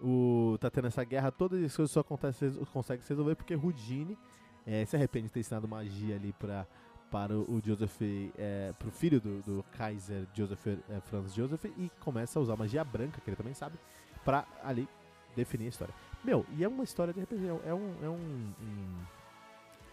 O, 0.00 0.56
tá 0.60 0.70
tendo 0.70 0.88
essa 0.88 1.04
guerra 1.04 1.30
toda 1.30 1.58
e 1.58 1.64
as 1.66 1.76
coisas 1.76 1.90
só 1.90 2.00
acontecem, 2.00 2.52
consegue 2.72 3.02
se 3.02 3.10
resolver 3.10 3.34
porque 3.34 3.54
Rudine 3.54 4.18
é, 4.66 4.84
se 4.84 4.96
arrepende 4.96 5.26
de 5.26 5.32
ter 5.32 5.40
ensinado 5.40 5.68
magia 5.68 6.16
ali 6.16 6.32
pra, 6.32 6.66
para 7.10 7.36
o 7.36 7.60
Joseph, 7.64 8.00
é, 8.36 8.72
pro 8.78 8.90
filho 8.90 9.20
do, 9.20 9.42
do 9.42 9.64
Kaiser 9.76 10.26
Joseph, 10.34 10.66
é, 10.66 11.00
Franz 11.08 11.34
Joseph, 11.34 11.64
e 11.64 11.90
começa 12.00 12.38
a 12.38 12.42
usar 12.42 12.56
magia 12.56 12.84
branca, 12.84 13.20
que 13.20 13.30
ele 13.30 13.36
também 13.36 13.54
sabe, 13.54 13.78
pra 14.24 14.44
ali 14.62 14.88
definir 15.34 15.66
a 15.66 15.68
história. 15.68 15.94
Meu, 16.24 16.44
e 16.56 16.64
é 16.64 16.68
uma 16.68 16.84
história 16.84 17.12
de 17.12 17.20
RPG, 17.20 17.46
é 17.46 17.52
um. 17.52 17.94
É 18.02 18.08
um, 18.08 18.10
um, 18.10 18.54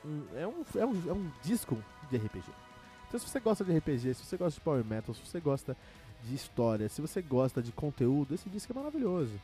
um 0.05 0.23
é, 0.35 0.47
um, 0.47 0.65
é, 0.75 0.85
um, 0.85 1.09
é 1.09 1.13
um 1.13 1.31
disco 1.43 1.77
de 2.09 2.17
RPG. 2.17 2.45
Então 3.07 3.19
se 3.19 3.29
você 3.29 3.39
gosta 3.39 3.63
de 3.63 3.77
RPG, 3.77 4.15
se 4.15 4.25
você 4.25 4.35
gosta 4.35 4.59
de 4.59 4.63
Power 4.63 4.83
Metal, 4.83 5.13
se 5.13 5.21
você 5.25 5.39
gosta 5.39 5.77
de 6.23 6.33
história, 6.33 6.89
se 6.89 7.01
você 7.01 7.21
gosta 7.21 7.61
de 7.61 7.71
conteúdo, 7.71 8.33
esse 8.33 8.49
disco 8.49 8.73
é 8.73 8.75
maravilhoso. 8.75 9.39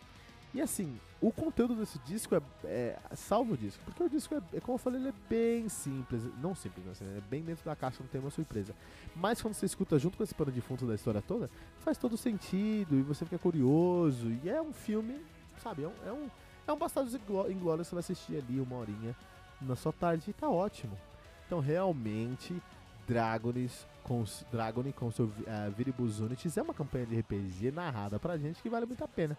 E 0.53 0.61
assim, 0.61 0.99
o 1.21 1.31
conteúdo 1.31 1.75
desse 1.75 1.99
disco 1.99 2.35
é, 2.35 2.41
é 2.63 2.97
salvo 3.13 3.53
o 3.53 3.57
disco, 3.57 3.81
porque 3.85 4.03
o 4.03 4.09
disco 4.09 4.33
é, 4.33 4.57
é, 4.57 4.59
como 4.59 4.75
eu 4.75 4.79
falei, 4.79 4.99
ele 4.99 5.09
é 5.09 5.13
bem 5.29 5.69
simples, 5.69 6.23
não 6.41 6.55
simples, 6.55 6.87
assim, 6.87 7.05
é 7.05 7.21
bem 7.29 7.43
dentro 7.43 7.63
da 7.63 7.75
caixa, 7.75 7.97
não 8.01 8.07
tem 8.07 8.19
uma 8.19 8.31
surpresa. 8.31 8.73
Mas 9.15 9.41
quando 9.41 9.53
você 9.53 9.65
escuta 9.65 9.99
junto 9.99 10.17
com 10.17 10.23
esse 10.23 10.33
pano 10.33 10.51
de 10.51 10.61
fundo 10.61 10.87
da 10.87 10.95
história 10.95 11.21
toda, 11.21 11.49
faz 11.79 11.97
todo 11.97 12.17
sentido 12.17 12.95
e 12.95 13.01
você 13.01 13.25
fica 13.25 13.37
curioso. 13.37 14.31
E 14.43 14.49
é 14.49 14.61
um 14.61 14.73
filme, 14.73 15.21
sabe, 15.61 15.83
é 15.83 15.87
um, 15.87 15.93
é 16.07 16.11
um, 16.11 16.29
é 16.67 16.73
um 16.73 16.77
Bastardos 16.77 17.13
você 17.13 17.95
vai 17.95 17.99
assistir 17.99 18.37
ali 18.37 18.59
uma 18.59 18.77
horinha 18.77 19.15
na 19.61 19.75
sua 19.75 19.93
tarde 19.93 20.29
e 20.29 20.33
tá 20.33 20.49
ótimo. 20.49 20.97
Então 21.45 21.59
realmente, 21.59 22.59
Dragonis 23.07 23.85
com 24.03 24.23
Dragon 24.51 24.91
com 24.93 25.11
seu 25.11 25.25
uh, 25.25 25.71
Viribus 25.77 26.19
Unities 26.19 26.57
é 26.57 26.61
uma 26.63 26.73
campanha 26.73 27.05
de 27.05 27.19
RPG 27.19 27.71
narrada 27.71 28.17
pra 28.19 28.37
gente 28.37 28.61
que 28.61 28.69
vale 28.69 28.87
muito 28.87 29.03
a 29.03 29.07
pena. 29.07 29.37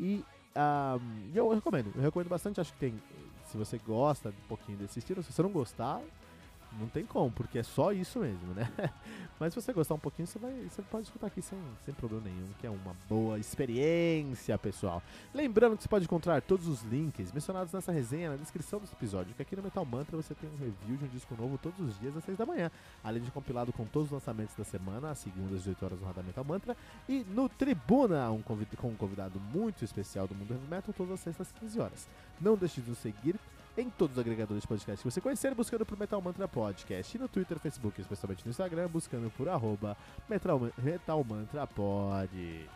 E 0.00 0.24
um, 0.56 1.30
eu 1.34 1.48
recomendo, 1.50 1.92
eu 1.94 2.02
recomendo 2.02 2.28
bastante, 2.28 2.60
acho 2.60 2.72
que 2.72 2.78
tem. 2.78 2.94
Se 3.46 3.56
você 3.56 3.78
gosta 3.78 4.28
um 4.28 4.48
pouquinho 4.48 4.76
desse 4.76 4.98
estilo, 4.98 5.22
se 5.22 5.32
você 5.32 5.42
não 5.42 5.50
gostar, 5.50 6.00
não 6.78 6.88
tem 6.88 7.04
como, 7.04 7.30
porque 7.30 7.58
é 7.58 7.62
só 7.62 7.92
isso 7.92 8.18
mesmo, 8.18 8.54
né? 8.54 8.70
Mas 9.40 9.54
se 9.54 9.60
você 9.60 9.72
gostar 9.72 9.94
um 9.94 9.98
pouquinho, 9.98 10.26
você, 10.26 10.38
vai, 10.38 10.52
você 10.68 10.82
pode 10.82 11.04
escutar 11.04 11.28
aqui 11.28 11.40
sem, 11.40 11.58
sem 11.84 11.94
problema 11.94 12.24
nenhum, 12.24 12.48
que 12.58 12.66
é 12.66 12.70
uma 12.70 12.94
boa 13.08 13.38
experiência, 13.38 14.58
pessoal. 14.58 15.02
Lembrando 15.32 15.76
que 15.76 15.82
você 15.82 15.88
pode 15.88 16.04
encontrar 16.04 16.42
todos 16.42 16.66
os 16.66 16.82
links 16.82 17.32
mencionados 17.32 17.72
nessa 17.72 17.92
resenha 17.92 18.30
na 18.30 18.36
descrição 18.36 18.80
desse 18.80 18.94
episódio, 18.94 19.34
que 19.34 19.42
aqui 19.42 19.54
no 19.54 19.62
Metal 19.62 19.84
Mantra 19.84 20.16
você 20.16 20.34
tem 20.34 20.50
um 20.50 20.56
review 20.56 20.96
de 20.96 21.04
um 21.04 21.08
disco 21.08 21.34
novo 21.36 21.56
todos 21.56 21.78
os 21.80 21.98
dias 22.00 22.16
às 22.16 22.24
6 22.24 22.36
da 22.36 22.44
manhã, 22.44 22.70
além 23.02 23.22
de 23.22 23.30
compilado 23.30 23.72
com 23.72 23.84
todos 23.84 24.08
os 24.08 24.12
lançamentos 24.12 24.56
da 24.56 24.64
semana, 24.64 25.10
às 25.10 25.18
segundas 25.18 25.54
às 25.54 25.64
18 25.64 25.84
horas 25.84 26.00
no 26.00 26.06
Radar 26.06 26.24
Metal 26.24 26.44
Mantra, 26.44 26.76
e 27.08 27.24
no 27.30 27.48
Tribuna, 27.48 28.30
um 28.30 28.42
convid 28.42 28.76
com 28.76 28.88
um 28.88 28.96
convidado 28.96 29.38
muito 29.38 29.84
especial 29.84 30.26
do 30.26 30.34
mundo 30.34 30.52
heavy 30.52 30.66
metal, 30.68 30.94
todas 30.96 31.14
as 31.14 31.20
sextas 31.20 31.46
às 31.46 31.52
15 31.60 31.80
horas. 31.80 32.08
Não 32.40 32.56
deixe 32.56 32.80
de 32.80 32.90
nos 32.90 32.98
seguir 32.98 33.36
em 33.78 33.88
todos 33.90 34.16
os 34.16 34.20
agregadores 34.20 34.62
de 34.62 34.68
podcast 34.68 35.02
que 35.02 35.10
você 35.10 35.20
conhecer, 35.20 35.54
buscando 35.54 35.86
por 35.86 35.98
Metal 35.98 36.20
Mantra 36.20 36.48
Podcast. 36.48 37.16
E 37.16 37.20
no 37.20 37.28
Twitter, 37.28 37.58
Facebook, 37.58 38.00
especialmente 38.00 38.44
no 38.44 38.50
Instagram, 38.50 38.88
buscando 38.88 39.30
por 39.30 39.48
arroba 39.48 39.96
Metal, 40.28 40.60
Metal 40.76 41.24
Mantra 41.24 41.66
Pod. 41.66 42.68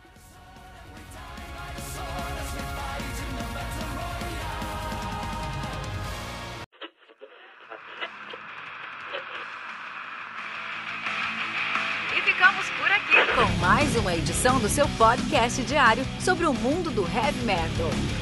Ficamos 12.25 12.71
por 12.71 12.91
aqui 12.91 13.35
com 13.35 13.59
mais 13.61 13.95
uma 13.97 14.15
edição 14.15 14.59
do 14.59 14.69
seu 14.69 14.89
podcast 14.97 15.63
diário 15.65 16.05
sobre 16.21 16.47
o 16.47 16.55
mundo 16.55 16.91
do 16.91 17.03
heavy 17.03 17.45
metal. 17.45 18.22